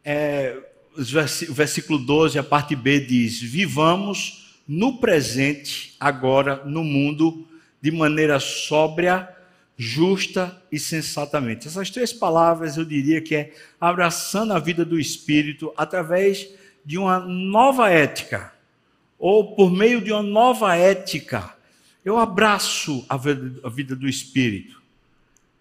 [0.05, 0.55] é
[0.97, 1.03] o
[1.55, 7.47] versículo 12, a parte B diz: Vivamos no presente, agora, no mundo,
[7.81, 9.29] de maneira sóbria,
[9.77, 11.69] justa e sensatamente.
[11.69, 16.49] Essas três palavras eu diria que é abraçando a vida do Espírito através
[16.85, 18.53] de uma nova ética,
[19.19, 21.55] ou por meio de uma nova ética.
[22.05, 24.83] Eu abraço a vida do Espírito,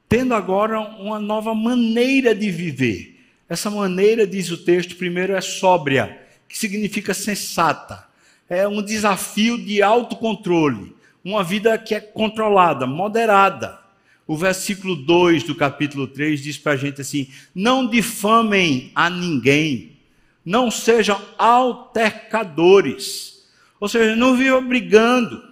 [0.08, 3.20] tendo agora uma nova maneira de viver.
[3.50, 8.13] Essa maneira, diz o texto, primeiro é sóbria, que significa sensata
[8.50, 13.80] é um desafio de autocontrole, uma vida que é controlada, moderada.
[14.26, 19.98] O versículo 2 do capítulo 3 diz para a gente assim: não difamem a ninguém,
[20.46, 23.44] não sejam altercadores,
[23.80, 25.44] ou seja, não vivam brigando,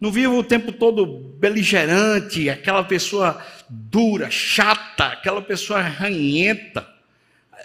[0.00, 6.93] não vivam o tempo todo beligerante, aquela pessoa dura, chata, aquela pessoa ranhenta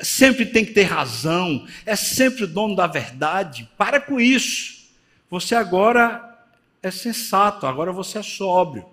[0.01, 3.69] sempre tem que ter razão, é sempre o dono da verdade.
[3.77, 4.89] Para com isso.
[5.29, 6.38] Você agora
[6.81, 8.85] é sensato, agora você é sóbrio.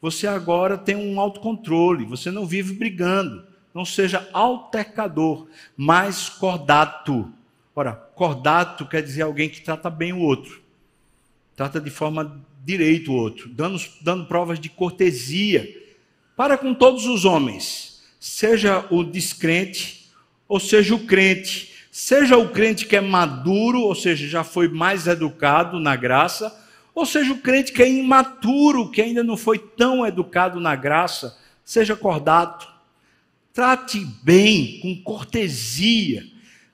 [0.00, 3.44] Você agora tem um autocontrole, você não vive brigando.
[3.74, 7.32] Não seja altercador, mas cordato.
[7.74, 10.62] Ora, cordato quer dizer alguém que trata bem o outro,
[11.56, 15.82] trata de forma direita o outro, dando, dando provas de cortesia
[16.36, 20.03] para com todos os homens, seja o descrente,
[20.48, 25.06] ou seja, o crente, seja o crente que é maduro, ou seja, já foi mais
[25.06, 26.54] educado na graça,
[26.94, 31.36] ou seja, o crente que é imaturo, que ainda não foi tão educado na graça,
[31.64, 32.72] seja cordato.
[33.52, 36.24] Trate bem, com cortesia,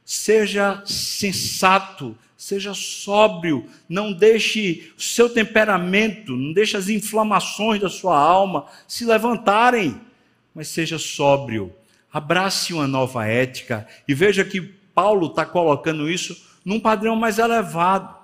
[0.05, 8.19] seja sensato, seja sóbrio, não deixe o seu temperamento, não deixe as inflamações da sua
[8.19, 10.01] alma se levantarem,
[10.55, 11.73] mas seja sóbrio,
[12.13, 13.87] abrace uma nova ética.
[14.07, 14.61] E veja que
[14.95, 18.15] Paulo está colocando isso num padrão mais elevado.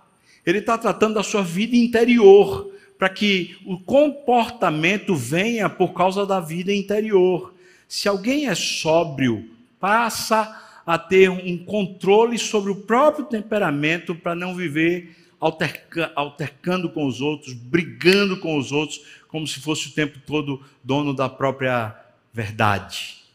[0.44, 6.40] Ele está tratando da sua vida interior, para que o comportamento venha por causa da
[6.40, 7.54] vida interior.
[7.88, 9.48] Se alguém é sóbrio,
[9.78, 17.06] passa a ter um controle sobre o próprio temperamento para não viver alterca, altercando com
[17.06, 21.94] os outros, brigando com os outros, como se fosse o tempo todo dono da própria
[22.32, 23.25] verdade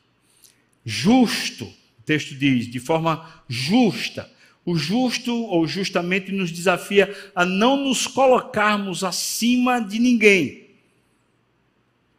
[0.86, 4.30] justo, o texto diz, de forma justa.
[4.64, 10.68] O justo ou justamente nos desafia a não nos colocarmos acima de ninguém.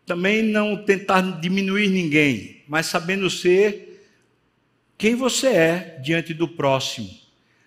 [0.04, 3.92] Também não tentar diminuir ninguém, mas sabendo ser
[4.98, 7.10] quem você é diante do próximo.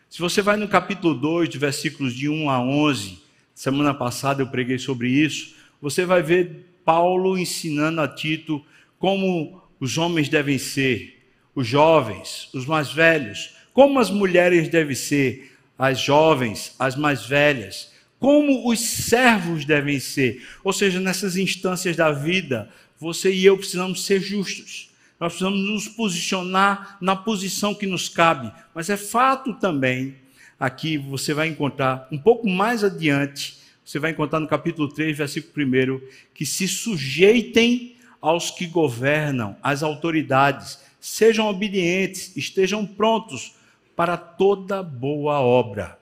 [0.10, 3.20] Se você vai no capítulo 2, de versículos de 1 a 11,
[3.54, 8.64] semana passada eu preguei sobre isso, você vai ver Paulo ensinando a Tito
[9.00, 11.16] como os homens devem ser,
[11.54, 17.92] os jovens, os mais velhos, como as mulheres devem ser, as jovens, as mais velhas,
[18.20, 20.46] como os servos devem ser.
[20.64, 22.70] Ou seja, nessas instâncias da vida,
[23.00, 24.90] você e eu precisamos ser justos.
[25.20, 28.52] Nós precisamos nos posicionar na posição que nos cabe.
[28.74, 30.16] Mas é fato também,
[30.60, 35.66] aqui você vai encontrar um pouco mais adiante, você vai encontrar no capítulo 3, versículo
[35.96, 36.02] 1,
[36.34, 43.54] que se sujeitem aos que governam, às autoridades, sejam obedientes, estejam prontos
[43.96, 45.98] para toda boa obra.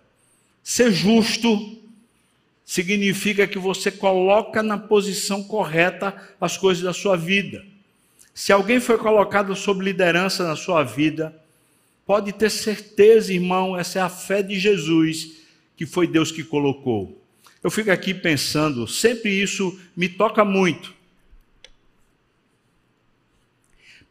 [0.63, 1.77] Ser justo
[2.65, 7.63] significa que você coloca na posição correta as coisas da sua vida.
[8.33, 11.35] Se alguém foi colocado sob liderança na sua vida,
[12.05, 15.33] pode ter certeza, irmão, essa é a fé de Jesus,
[15.75, 17.21] que foi Deus que colocou.
[17.61, 20.93] Eu fico aqui pensando, sempre isso me toca muito.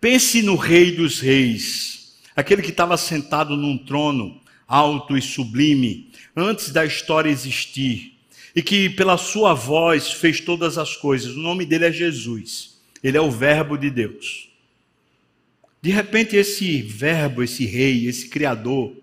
[0.03, 6.71] Pense no Rei dos Reis, aquele que estava sentado num trono alto e sublime, antes
[6.71, 8.19] da história existir,
[8.53, 11.37] e que pela sua voz fez todas as coisas.
[11.37, 12.81] O nome dele é Jesus.
[13.01, 14.51] Ele é o Verbo de Deus.
[15.81, 18.97] De repente, esse Verbo, esse Rei, esse Criador,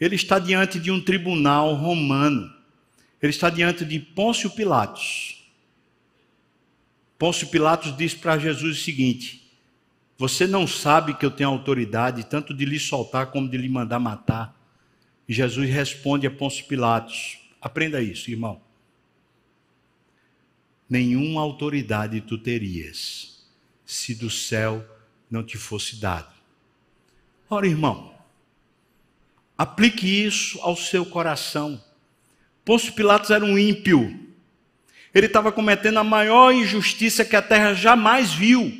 [0.00, 2.52] ele está diante de um tribunal romano.
[3.22, 5.44] Ele está diante de Pôncio Pilatos.
[7.16, 9.43] Pôncio Pilatos diz para Jesus o seguinte:
[10.16, 13.98] Você não sabe que eu tenho autoridade tanto de lhe soltar como de lhe mandar
[13.98, 14.54] matar?
[15.28, 18.60] E Jesus responde a Pôncio Pilatos: Aprenda isso, irmão
[20.88, 23.44] nenhuma autoridade tu terias
[23.84, 24.84] se do céu
[25.30, 26.32] não te fosse dado.
[27.50, 28.14] Ora, irmão,
[29.56, 31.82] aplique isso ao seu coração.
[32.64, 34.20] Pôncio Pilatos era um ímpio.
[35.12, 38.72] Ele estava cometendo a maior injustiça que a terra jamais viu.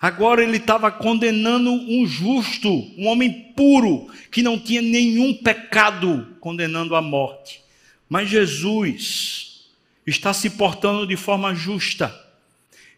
[0.00, 6.96] Agora ele estava condenando um justo, um homem puro, que não tinha nenhum pecado, condenando
[6.96, 7.62] à morte.
[8.08, 9.68] Mas Jesus,
[10.06, 12.18] está se portando de forma justa.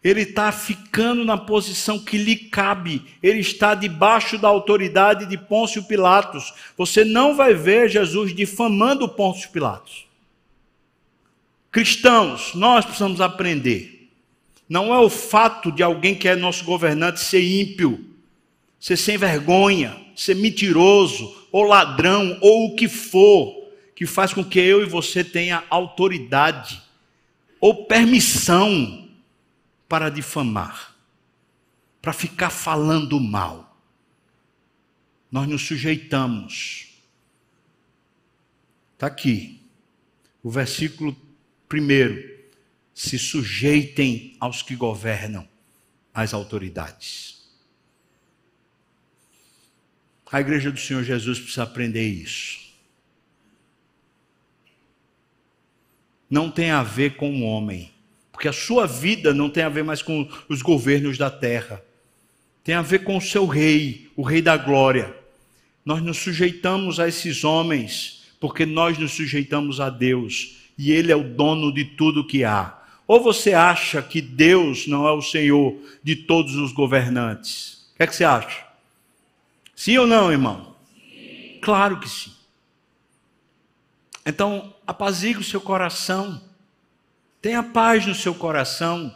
[0.03, 3.03] Ele está ficando na posição que lhe cabe.
[3.21, 6.53] Ele está debaixo da autoridade de Pôncio Pilatos.
[6.77, 10.05] Você não vai ver Jesus difamando Pôncio Pilatos.
[11.71, 14.02] Cristãos, nós precisamos aprender.
[14.73, 18.03] Não é o fato de alguém que é nosso governante ser ímpio,
[18.79, 24.59] ser sem vergonha, ser mentiroso, ou ladrão, ou o que for, que faz com que
[24.59, 26.81] eu e você tenha autoridade
[27.61, 29.07] ou permissão
[29.87, 30.95] para difamar,
[32.01, 33.77] para ficar falando mal.
[35.31, 36.87] Nós nos sujeitamos.
[38.95, 39.61] Está aqui,
[40.41, 41.15] o versículo
[41.69, 42.32] primeiro.
[42.93, 45.47] Se sujeitem aos que governam,
[46.13, 47.43] as autoridades.
[50.31, 52.63] A igreja do Senhor Jesus precisa aprender isso.
[56.33, 57.91] não tem a ver com o homem,
[58.31, 61.79] porque a sua vida não tem a ver mais com os governos da terra,
[62.63, 65.15] tem a ver com o seu rei, o rei da glória.
[65.85, 71.15] Nós nos sujeitamos a esses homens, porque nós nos sujeitamos a Deus, e Ele é
[71.15, 72.82] o dono de tudo que há.
[73.07, 77.89] Ou você acha que Deus não é o Senhor de todos os governantes?
[77.93, 78.65] O que é que você acha?
[79.75, 80.75] Sim ou não, irmão?
[80.95, 81.59] Sim.
[81.61, 82.31] Claro que sim.
[84.25, 86.41] Então, apazigue o seu coração.
[87.41, 89.13] Tenha paz no seu coração.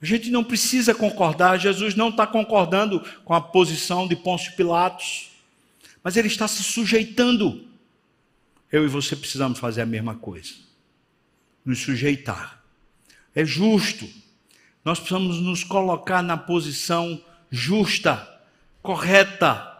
[0.00, 5.30] A gente não precisa concordar, Jesus não está concordando com a posição de Pôncio Pilatos,
[6.02, 7.66] mas ele está se sujeitando.
[8.70, 10.52] Eu e você precisamos fazer a mesma coisa,
[11.66, 12.62] nos sujeitar.
[13.34, 14.08] É justo,
[14.84, 18.26] nós precisamos nos colocar na posição justa,
[18.80, 19.76] correta,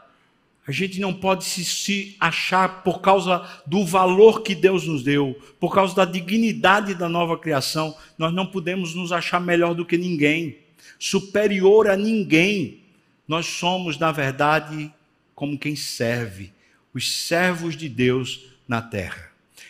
[0.66, 5.40] a gente não pode se, se, achar por causa do valor que Deus nos deu,
[5.60, 9.96] por causa da dignidade da nova criação, nós não podemos nos achar melhor do que
[9.96, 10.58] ninguém,
[10.98, 12.80] superior a ninguém.
[13.28, 14.92] Nós somos, na verdade,
[15.36, 16.52] como quem serve,
[16.92, 19.25] os servos de Deus na terra.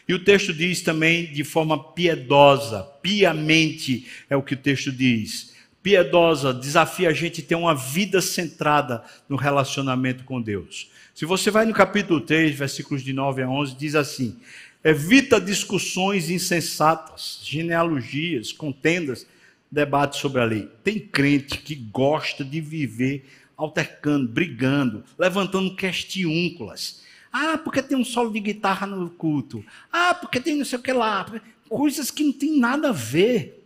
[0.08, 5.56] E o texto diz também de forma piedosa, piamente é o que o texto diz
[5.86, 10.90] piedosa desafia a gente a ter uma vida centrada no relacionamento com Deus.
[11.14, 14.36] Se você vai no capítulo 3, versículos de 9 a 11, diz assim:
[14.82, 19.28] Evita discussões insensatas, genealogias, contendas,
[19.70, 20.68] debates sobre a lei.
[20.82, 23.24] Tem crente que gosta de viver
[23.56, 27.05] altercando, brigando, levantando questiúnculas.
[27.38, 29.64] Ah, porque tem um solo de guitarra no culto.
[29.92, 31.26] Ah, porque tem não sei o que lá.
[31.68, 33.56] Coisas que não tem nada a ver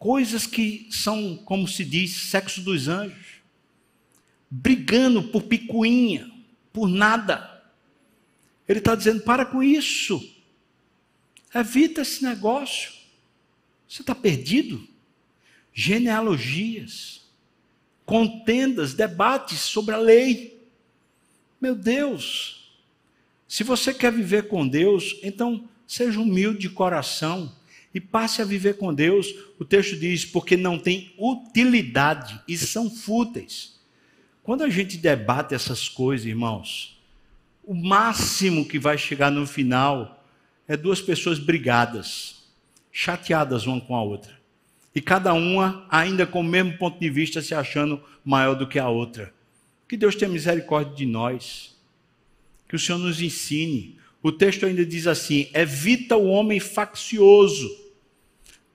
[0.00, 3.42] coisas que são, como se diz, sexo dos anjos,
[4.50, 6.28] brigando por picuinha,
[6.72, 7.62] por nada.
[8.66, 10.18] Ele está dizendo: para com isso.
[11.54, 12.92] Evita esse negócio.
[13.86, 14.88] Você está perdido?
[15.72, 17.28] Genealogias,
[18.06, 20.59] contendas, debates sobre a lei.
[21.60, 22.72] Meu Deus,
[23.46, 27.52] se você quer viver com Deus, então seja humilde de coração
[27.92, 29.26] e passe a viver com Deus.
[29.58, 33.78] O texto diz: porque não tem utilidade e são fúteis.
[34.42, 36.98] Quando a gente debate essas coisas, irmãos,
[37.62, 40.24] o máximo que vai chegar no final
[40.66, 42.44] é duas pessoas brigadas,
[42.90, 44.40] chateadas uma com a outra.
[44.94, 48.78] E cada uma ainda com o mesmo ponto de vista se achando maior do que
[48.78, 49.32] a outra.
[49.90, 51.76] Que Deus tenha misericórdia de nós.
[52.68, 53.98] Que o Senhor nos ensine.
[54.22, 57.68] O texto ainda diz assim: evita o homem faccioso.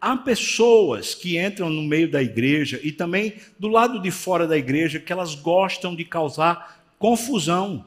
[0.02, 4.58] Há pessoas que entram no meio da igreja e também do lado de fora da
[4.58, 7.86] igreja que elas gostam de causar confusão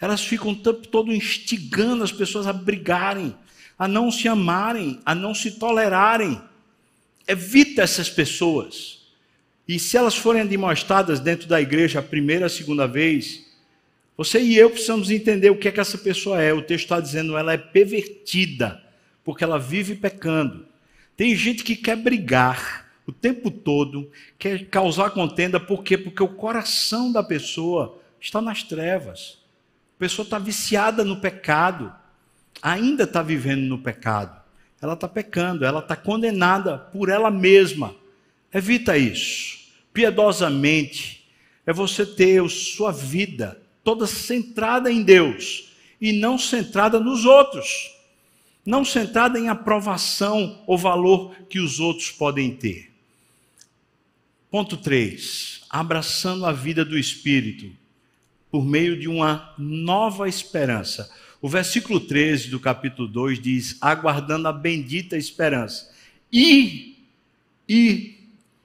[0.00, 3.34] elas ficam o tempo todo instigando as pessoas a brigarem,
[3.78, 6.40] a não se amarem, a não se tolerarem.
[7.26, 8.97] Evita essas pessoas.
[9.68, 13.46] E se elas forem demonstradas dentro da igreja a primeira, a segunda vez,
[14.16, 16.54] você e eu precisamos entender o que é que essa pessoa é.
[16.54, 18.82] O texto está dizendo ela é pervertida,
[19.22, 20.66] porque ela vive pecando.
[21.14, 25.98] Tem gente que quer brigar o tempo todo, quer causar contenda, por quê?
[25.98, 29.38] Porque o coração da pessoa está nas trevas.
[29.96, 31.92] A pessoa está viciada no pecado,
[32.62, 34.40] ainda está vivendo no pecado.
[34.80, 37.94] Ela está pecando, ela está condenada por ela mesma.
[38.52, 39.57] Evita isso.
[39.98, 41.24] Piedosamente,
[41.66, 47.96] é você ter a sua vida toda centrada em Deus e não centrada nos outros.
[48.64, 52.92] Não centrada em aprovação ou valor que os outros podem ter.
[54.48, 55.62] Ponto 3.
[55.68, 57.68] Abraçando a vida do Espírito
[58.52, 61.12] por meio de uma nova esperança.
[61.42, 65.92] O versículo 13 do capítulo 2 diz: aguardando a bendita esperança
[66.32, 67.04] e,
[67.68, 68.17] e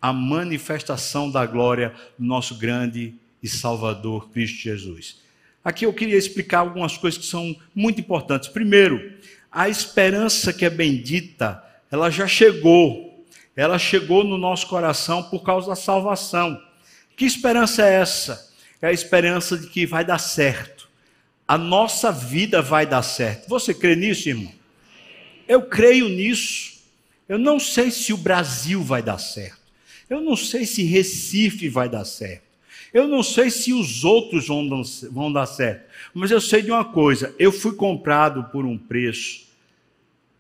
[0.04, 5.22] a manifestação da glória do nosso grande e Salvador Cristo Jesus.
[5.64, 8.50] Aqui eu queria explicar algumas coisas que são muito importantes.
[8.50, 9.14] Primeiro,
[9.50, 13.26] a esperança que é bendita, ela já chegou.
[13.56, 16.62] Ela chegou no nosso coração por causa da salvação.
[17.16, 18.52] Que esperança é essa?
[18.82, 20.90] é a esperança de que vai dar certo.
[21.48, 23.48] A nossa vida vai dar certo.
[23.48, 24.52] Você crê nisso, irmão?
[25.48, 26.84] Eu creio nisso.
[27.30, 29.63] Eu não sei se o Brasil vai dar certo.
[30.10, 32.44] Eu não sei se Recife vai dar certo.
[32.94, 35.90] Eu não sei se os outros vão, dar certo.
[36.14, 39.44] Mas eu sei de uma coisa: eu fui comprado por um preço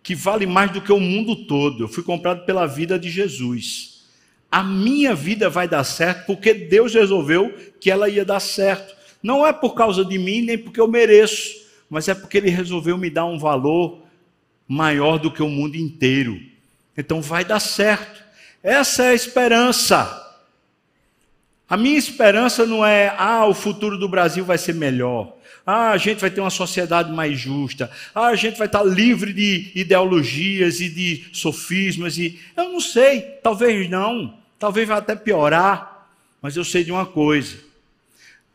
[0.03, 1.83] que vale mais do que o mundo todo.
[1.83, 3.93] Eu fui comprado pela vida de Jesus
[4.53, 7.51] a minha vida vai dar certo porque Deus resolveu
[7.81, 8.95] que ela ia dar certo.
[9.23, 12.95] Não é por causa de mim, nem porque eu mereço, mas é porque Ele resolveu
[12.95, 14.03] me dar um valor
[14.67, 16.39] maior do que o mundo inteiro.
[16.95, 18.22] Então vai dar certo.
[18.63, 20.21] Essa é a esperança.
[21.67, 25.35] A minha esperança não é, ah, o futuro do Brasil vai ser melhor.
[25.65, 27.91] Ah, a gente vai ter uma sociedade mais justa.
[28.15, 32.17] Ah, a gente vai estar livre de ideologias e de sofismas.
[32.17, 32.39] E...
[32.55, 34.37] Eu não sei, talvez não.
[34.59, 36.07] Talvez vá até piorar,
[36.41, 37.57] mas eu sei de uma coisa: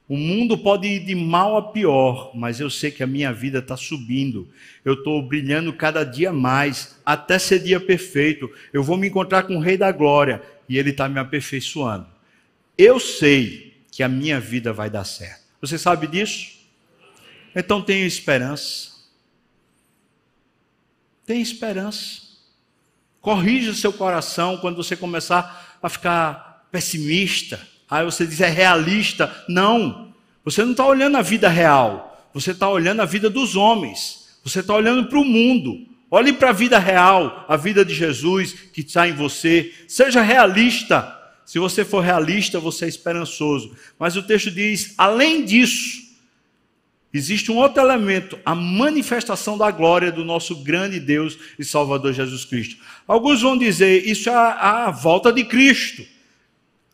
[0.08, 3.58] o mundo pode ir de mal a pior, mas eu sei que a minha vida
[3.58, 4.48] está subindo.
[4.82, 8.50] Eu estou brilhando cada dia mais, até ser dia perfeito.
[8.72, 12.06] Eu vou me encontrar com o Rei da Glória e Ele está me aperfeiçoando.
[12.76, 15.42] Eu sei que a minha vida vai dar certo.
[15.60, 16.58] Você sabe disso?
[17.54, 18.92] Então tenha esperança.
[21.26, 22.22] Tenha esperança.
[23.20, 27.60] Corrija seu coração quando você começar a ficar pessimista.
[27.90, 29.34] Aí você diz é realista.
[29.48, 30.12] Não.
[30.44, 32.28] Você não está olhando a vida real.
[32.32, 34.38] Você está olhando a vida dos homens.
[34.44, 35.86] Você está olhando para o mundo.
[36.10, 39.74] Olhe para a vida real, a vida de Jesus que está em você.
[39.86, 41.14] Seja realista.
[41.44, 43.74] Se você for realista, você é esperançoso.
[43.98, 46.08] Mas o texto diz: além disso,
[47.12, 52.44] Existe um outro elemento, a manifestação da glória do nosso grande Deus e Salvador Jesus
[52.44, 52.76] Cristo.
[53.06, 56.04] Alguns vão dizer, isso é a, volta de Cristo.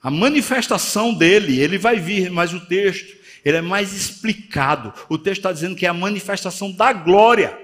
[0.05, 4.93] A manifestação dele, ele vai vir, mas o texto, ele é mais explicado.
[5.09, 7.59] O texto está dizendo que é a manifestação da glória.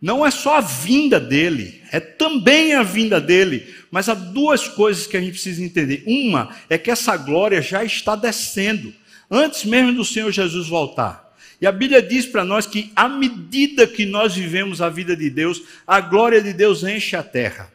[0.00, 3.74] Não é só a vinda dele, é também a vinda dele.
[3.90, 6.04] Mas há duas coisas que a gente precisa entender.
[6.06, 8.94] Uma é que essa glória já está descendo
[9.28, 11.34] antes mesmo do Senhor Jesus voltar.
[11.60, 15.28] E a Bíblia diz para nós que, à medida que nós vivemos a vida de
[15.28, 17.73] Deus, a glória de Deus enche a terra.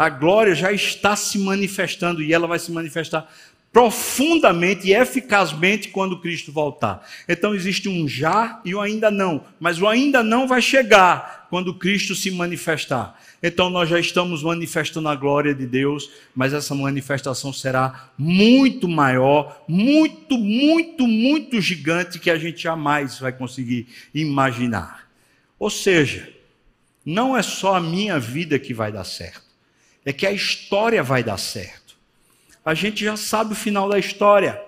[0.00, 3.30] A glória já está se manifestando e ela vai se manifestar
[3.70, 7.06] profundamente e eficazmente quando Cristo voltar.
[7.28, 11.74] Então existe um já e o ainda não, mas o ainda não vai chegar quando
[11.74, 13.14] Cristo se manifestar.
[13.42, 19.62] Então nós já estamos manifestando a glória de Deus, mas essa manifestação será muito maior,
[19.68, 25.10] muito, muito, muito gigante que a gente jamais vai conseguir imaginar.
[25.58, 26.26] Ou seja,
[27.04, 29.49] não é só a minha vida que vai dar certo,
[30.04, 31.80] é que a história vai dar certo
[32.64, 34.60] a gente já sabe o final da história.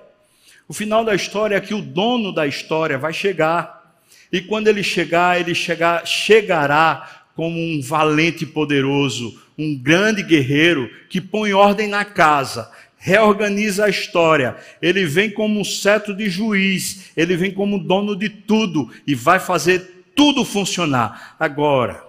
[0.67, 3.97] O final da história é que o dono da história vai chegar.
[4.33, 10.91] E quando ele chegar, ele chegar, chegará como um valente e poderoso, um grande guerreiro
[11.09, 14.57] que põe ordem na casa, reorganiza a história.
[14.81, 19.39] Ele vem como um cetro de juiz, ele vem como dono de tudo e vai
[19.39, 21.37] fazer tudo funcionar.
[21.39, 22.03] Agora,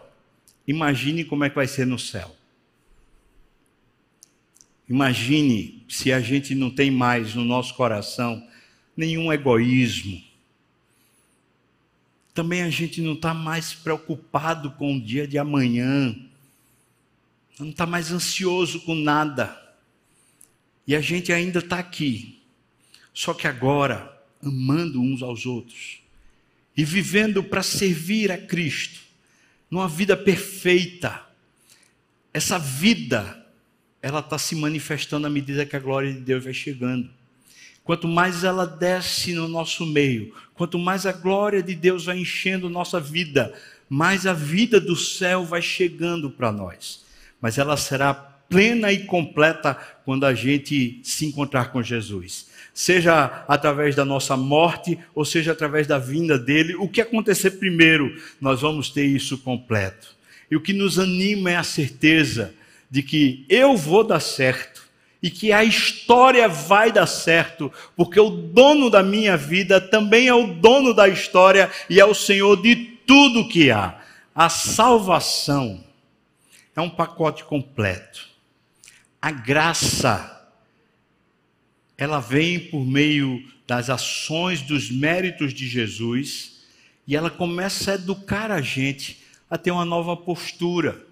[0.65, 2.33] imagine como é que vai ser no céu.
[4.89, 8.45] Imagine se a gente não tem mais no nosso coração
[8.95, 10.21] nenhum egoísmo.
[12.33, 16.15] Também a gente não está mais preocupado com o dia de amanhã,
[17.59, 19.59] não está mais ansioso com nada.
[20.85, 22.41] E a gente ainda está aqui,
[23.13, 24.11] só que agora
[24.41, 25.99] amando uns aos outros
[26.75, 28.99] e vivendo para servir a Cristo,
[29.69, 31.23] numa vida perfeita.
[32.33, 33.42] Essa vida
[34.03, 37.09] ela está se manifestando à medida que a glória de Deus vai chegando.
[37.85, 42.69] Quanto mais ela desce no nosso meio, quanto mais a glória de Deus vai enchendo
[42.69, 43.53] nossa vida,
[43.89, 47.05] mais a vida do céu vai chegando para nós.
[47.39, 49.73] Mas ela será plena e completa
[50.03, 52.49] quando a gente se encontrar com Jesus.
[52.73, 58.21] Seja através da nossa morte, ou seja através da vinda dele, o que acontecer primeiro,
[58.41, 60.13] nós vamos ter isso completo.
[60.51, 62.53] E o que nos anima é a certeza
[62.93, 64.87] de que eu vou dar certo
[65.19, 70.33] e que a história vai dar certo, porque o dono da minha vida também é
[70.35, 73.99] o dono da história e é o Senhor de tudo que há.
[74.35, 75.83] A salvação
[76.75, 78.29] é um pacote completo.
[79.19, 80.47] A graça,
[81.97, 86.61] ela vem por meio das ações, dos méritos de Jesus,
[87.07, 91.11] e ela começa a educar a gente a ter uma nova postura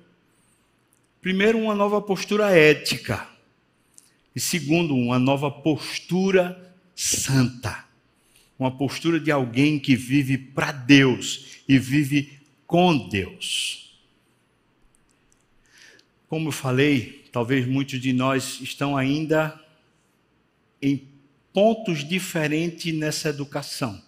[1.21, 3.29] Primeiro, uma nova postura ética.
[4.35, 7.85] E segundo, uma nova postura santa.
[8.57, 14.01] Uma postura de alguém que vive para Deus e vive com Deus.
[16.27, 19.59] Como eu falei, talvez muitos de nós estão ainda
[20.81, 21.07] em
[21.53, 24.01] pontos diferentes nessa educação.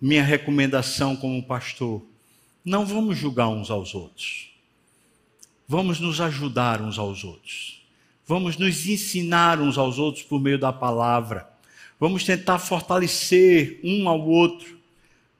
[0.00, 2.04] Minha recomendação como pastor:
[2.64, 4.51] não vamos julgar uns aos outros.
[5.72, 7.80] Vamos nos ajudar uns aos outros.
[8.26, 11.48] Vamos nos ensinar uns aos outros por meio da palavra.
[11.98, 14.78] Vamos tentar fortalecer um ao outro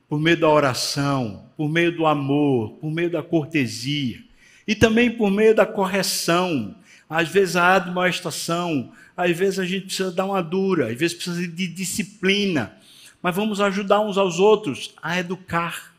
[0.09, 4.25] por meio da oração, por meio do amor, por meio da cortesia
[4.67, 6.77] e também por meio da correção.
[7.11, 11.47] Às vezes a admoestação, às vezes a gente precisa dar uma dura, às vezes precisa
[11.47, 12.75] de disciplina,
[13.21, 15.92] mas vamos ajudar uns aos outros a educar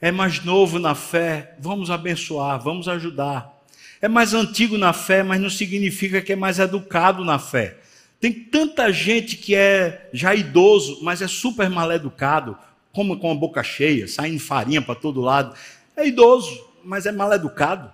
[0.00, 3.52] é mais novo na fé, vamos abençoar, vamos ajudar.
[4.00, 7.78] É mais antigo na fé, mas não significa que é mais educado na fé.
[8.20, 12.56] Tem tanta gente que é já idoso, mas é super mal educado,
[12.92, 15.54] come com a boca cheia, saindo farinha para todo lado.
[15.96, 17.92] É idoso, mas é mal educado.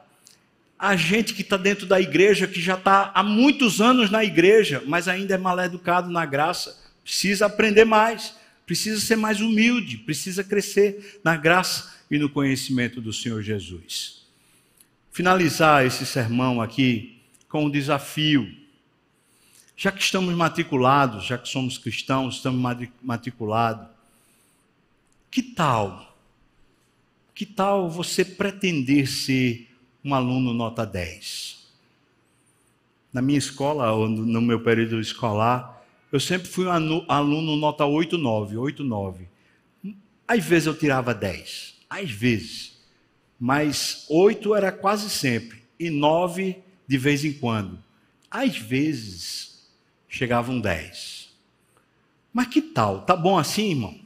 [0.78, 4.82] A gente que está dentro da igreja, que já está há muitos anos na igreja,
[4.86, 8.34] mas ainda é mal educado na graça, precisa aprender mais,
[8.66, 14.24] precisa ser mais humilde, precisa crescer na graça e no conhecimento do Senhor Jesus.
[15.10, 18.52] Finalizar esse sermão aqui com um desafio.
[19.76, 23.88] Já que estamos matriculados, já que somos cristãos, estamos matriculados,
[25.30, 26.16] que tal?
[27.34, 29.68] Que tal você pretender ser
[30.04, 31.64] um aluno nota 10?
[33.12, 38.56] Na minha escola, no meu período escolar, eu sempre fui um aluno nota 8, 9,
[38.56, 39.28] 8, 9.
[40.26, 42.76] Às vezes eu tirava 10 às vezes,
[43.38, 47.82] mas oito era quase sempre, e nove de vez em quando.
[48.30, 49.70] Às vezes,
[50.08, 51.32] chegavam dez.
[52.32, 53.02] Mas que tal?
[53.02, 54.00] Tá bom assim, irmão?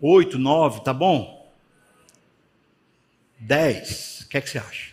[0.00, 1.54] Oito, nove, tá bom?
[3.38, 4.92] Dez, o que é que você acha?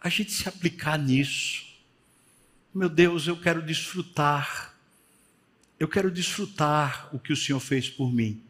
[0.00, 1.64] A gente se aplicar nisso.
[2.74, 4.74] Meu Deus, eu quero desfrutar.
[5.78, 8.42] Eu quero desfrutar o que o Senhor fez por mim.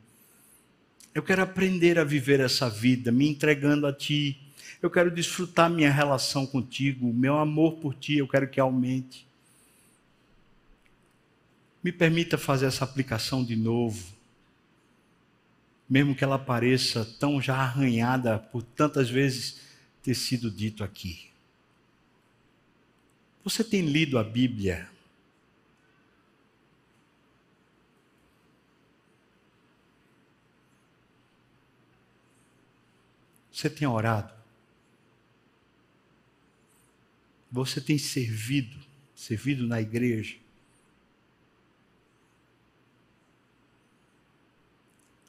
[1.14, 4.38] Eu quero aprender a viver essa vida, me entregando a Ti,
[4.82, 9.26] Eu quero desfrutar minha relação contigo, meu amor por ti, eu quero que aumente.
[11.84, 14.02] Me permita fazer essa aplicação de novo,
[15.88, 19.60] mesmo que ela pareça tão já arranhada por tantas vezes
[20.02, 21.28] ter sido dito aqui.
[23.44, 24.88] Você tem lido a Bíblia?
[33.60, 34.32] Você tem orado?
[37.52, 38.74] Você tem servido,
[39.14, 40.38] servido na igreja?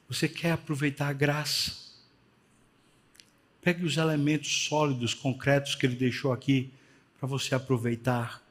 [0.08, 1.76] Você quer aproveitar a graça?
[3.60, 6.72] Pegue os elementos sólidos, concretos que ele deixou aqui
[7.18, 8.42] para você aproveitar.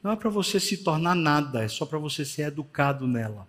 [0.00, 3.48] Não é para você se tornar nada, é só para você ser educado nela.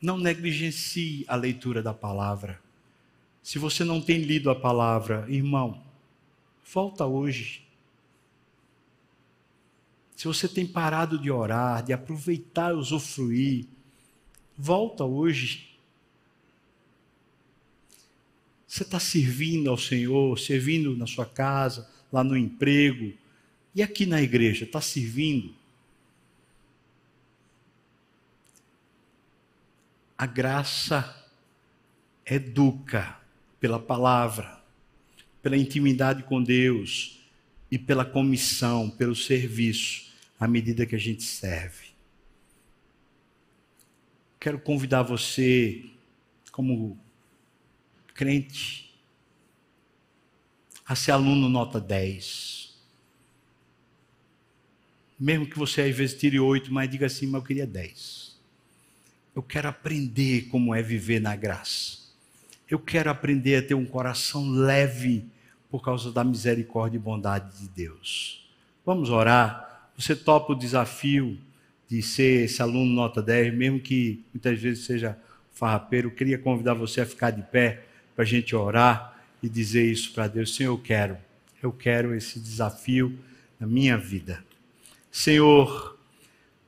[0.00, 2.69] Não negligencie a leitura da palavra.
[3.42, 5.82] Se você não tem lido a palavra, irmão,
[6.72, 7.66] volta hoje.
[10.14, 13.66] Se você tem parado de orar, de aproveitar e usufruir,
[14.56, 15.70] volta hoje.
[18.66, 23.12] Você está servindo ao Senhor, servindo na sua casa, lá no emprego,
[23.74, 25.54] e aqui na igreja, está servindo.
[30.18, 31.26] A graça
[32.26, 33.19] educa
[33.60, 34.60] pela palavra,
[35.42, 37.20] pela intimidade com Deus
[37.70, 41.90] e pela comissão, pelo serviço, à medida que a gente serve.
[44.40, 45.84] Quero convidar você,
[46.50, 46.98] como
[48.14, 48.90] crente,
[50.86, 52.74] a ser aluno nota 10.
[55.18, 58.40] Mesmo que você às vezes tire 8, mas diga assim, mas eu queria 10.
[59.36, 61.99] Eu quero aprender como é viver na graça.
[62.70, 65.26] Eu quero aprender a ter um coração leve
[65.68, 68.48] por causa da misericórdia e bondade de Deus.
[68.86, 69.90] Vamos orar.
[69.98, 71.36] Você topa o desafio
[71.88, 75.18] de ser esse aluno nota 10, mesmo que muitas vezes seja
[75.52, 76.06] farrapeiro.
[76.06, 77.82] Eu queria convidar você a ficar de pé
[78.14, 80.54] para a gente orar e dizer isso para Deus.
[80.54, 81.18] Senhor, eu quero.
[81.60, 83.18] Eu quero esse desafio
[83.58, 84.44] na minha vida.
[85.10, 85.98] Senhor,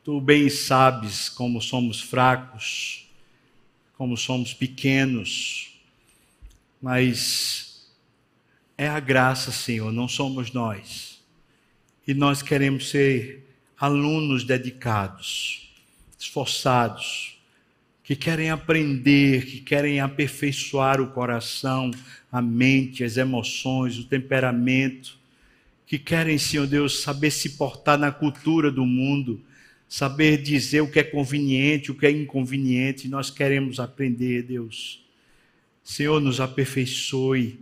[0.03, 3.09] tu bem sabes como somos fracos,
[3.97, 5.72] como somos pequenos
[6.83, 7.87] mas
[8.76, 11.22] é a graça, Senhor, não somos nós.
[12.07, 13.47] E nós queremos ser
[13.78, 15.72] alunos dedicados,
[16.18, 17.39] esforçados,
[18.03, 21.93] que querem aprender, que querem aperfeiçoar o coração,
[22.30, 25.16] a mente, as emoções, o temperamento,
[25.87, 29.41] que querem, Senhor Deus, saber se portar na cultura do mundo,
[29.89, 33.09] saber dizer o que é conveniente, o que é inconveniente.
[33.09, 35.03] Nós queremos aprender, Deus
[35.83, 37.61] Senhor, nos aperfeiçoe.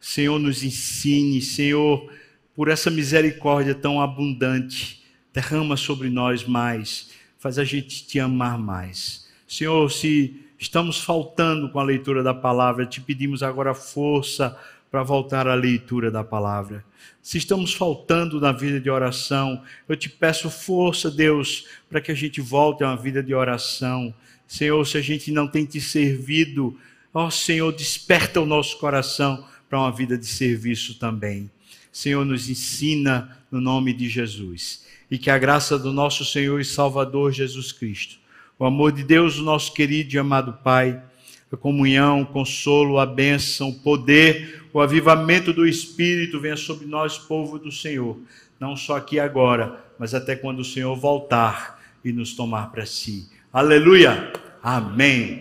[0.00, 1.40] Senhor, nos ensine.
[1.40, 2.10] Senhor,
[2.54, 5.02] por essa misericórdia tão abundante,
[5.32, 7.10] derrama sobre nós mais.
[7.38, 9.26] Faz a gente te amar mais.
[9.46, 14.58] Senhor, se estamos faltando com a leitura da palavra, te pedimos agora força
[14.90, 16.84] para voltar à leitura da palavra.
[17.22, 22.14] Se estamos faltando na vida de oração, eu te peço força, Deus, para que a
[22.14, 24.14] gente volte a uma vida de oração.
[24.46, 26.78] Senhor, se a gente não tem te servido,
[27.16, 31.50] Ó oh, Senhor, desperta o nosso coração para uma vida de serviço também.
[31.90, 34.84] Senhor, nos ensina no nome de Jesus.
[35.10, 38.18] E que a graça do nosso Senhor e Salvador Jesus Cristo,
[38.58, 41.02] o amor de Deus, o nosso querido e amado Pai,
[41.50, 47.16] a comunhão, o consolo, a bênção, o poder, o avivamento do Espírito venha sobre nós,
[47.16, 48.20] povo do Senhor,
[48.60, 53.26] não só aqui agora, mas até quando o Senhor voltar e nos tomar para si.
[53.50, 54.34] Aleluia!
[54.62, 55.34] Amém.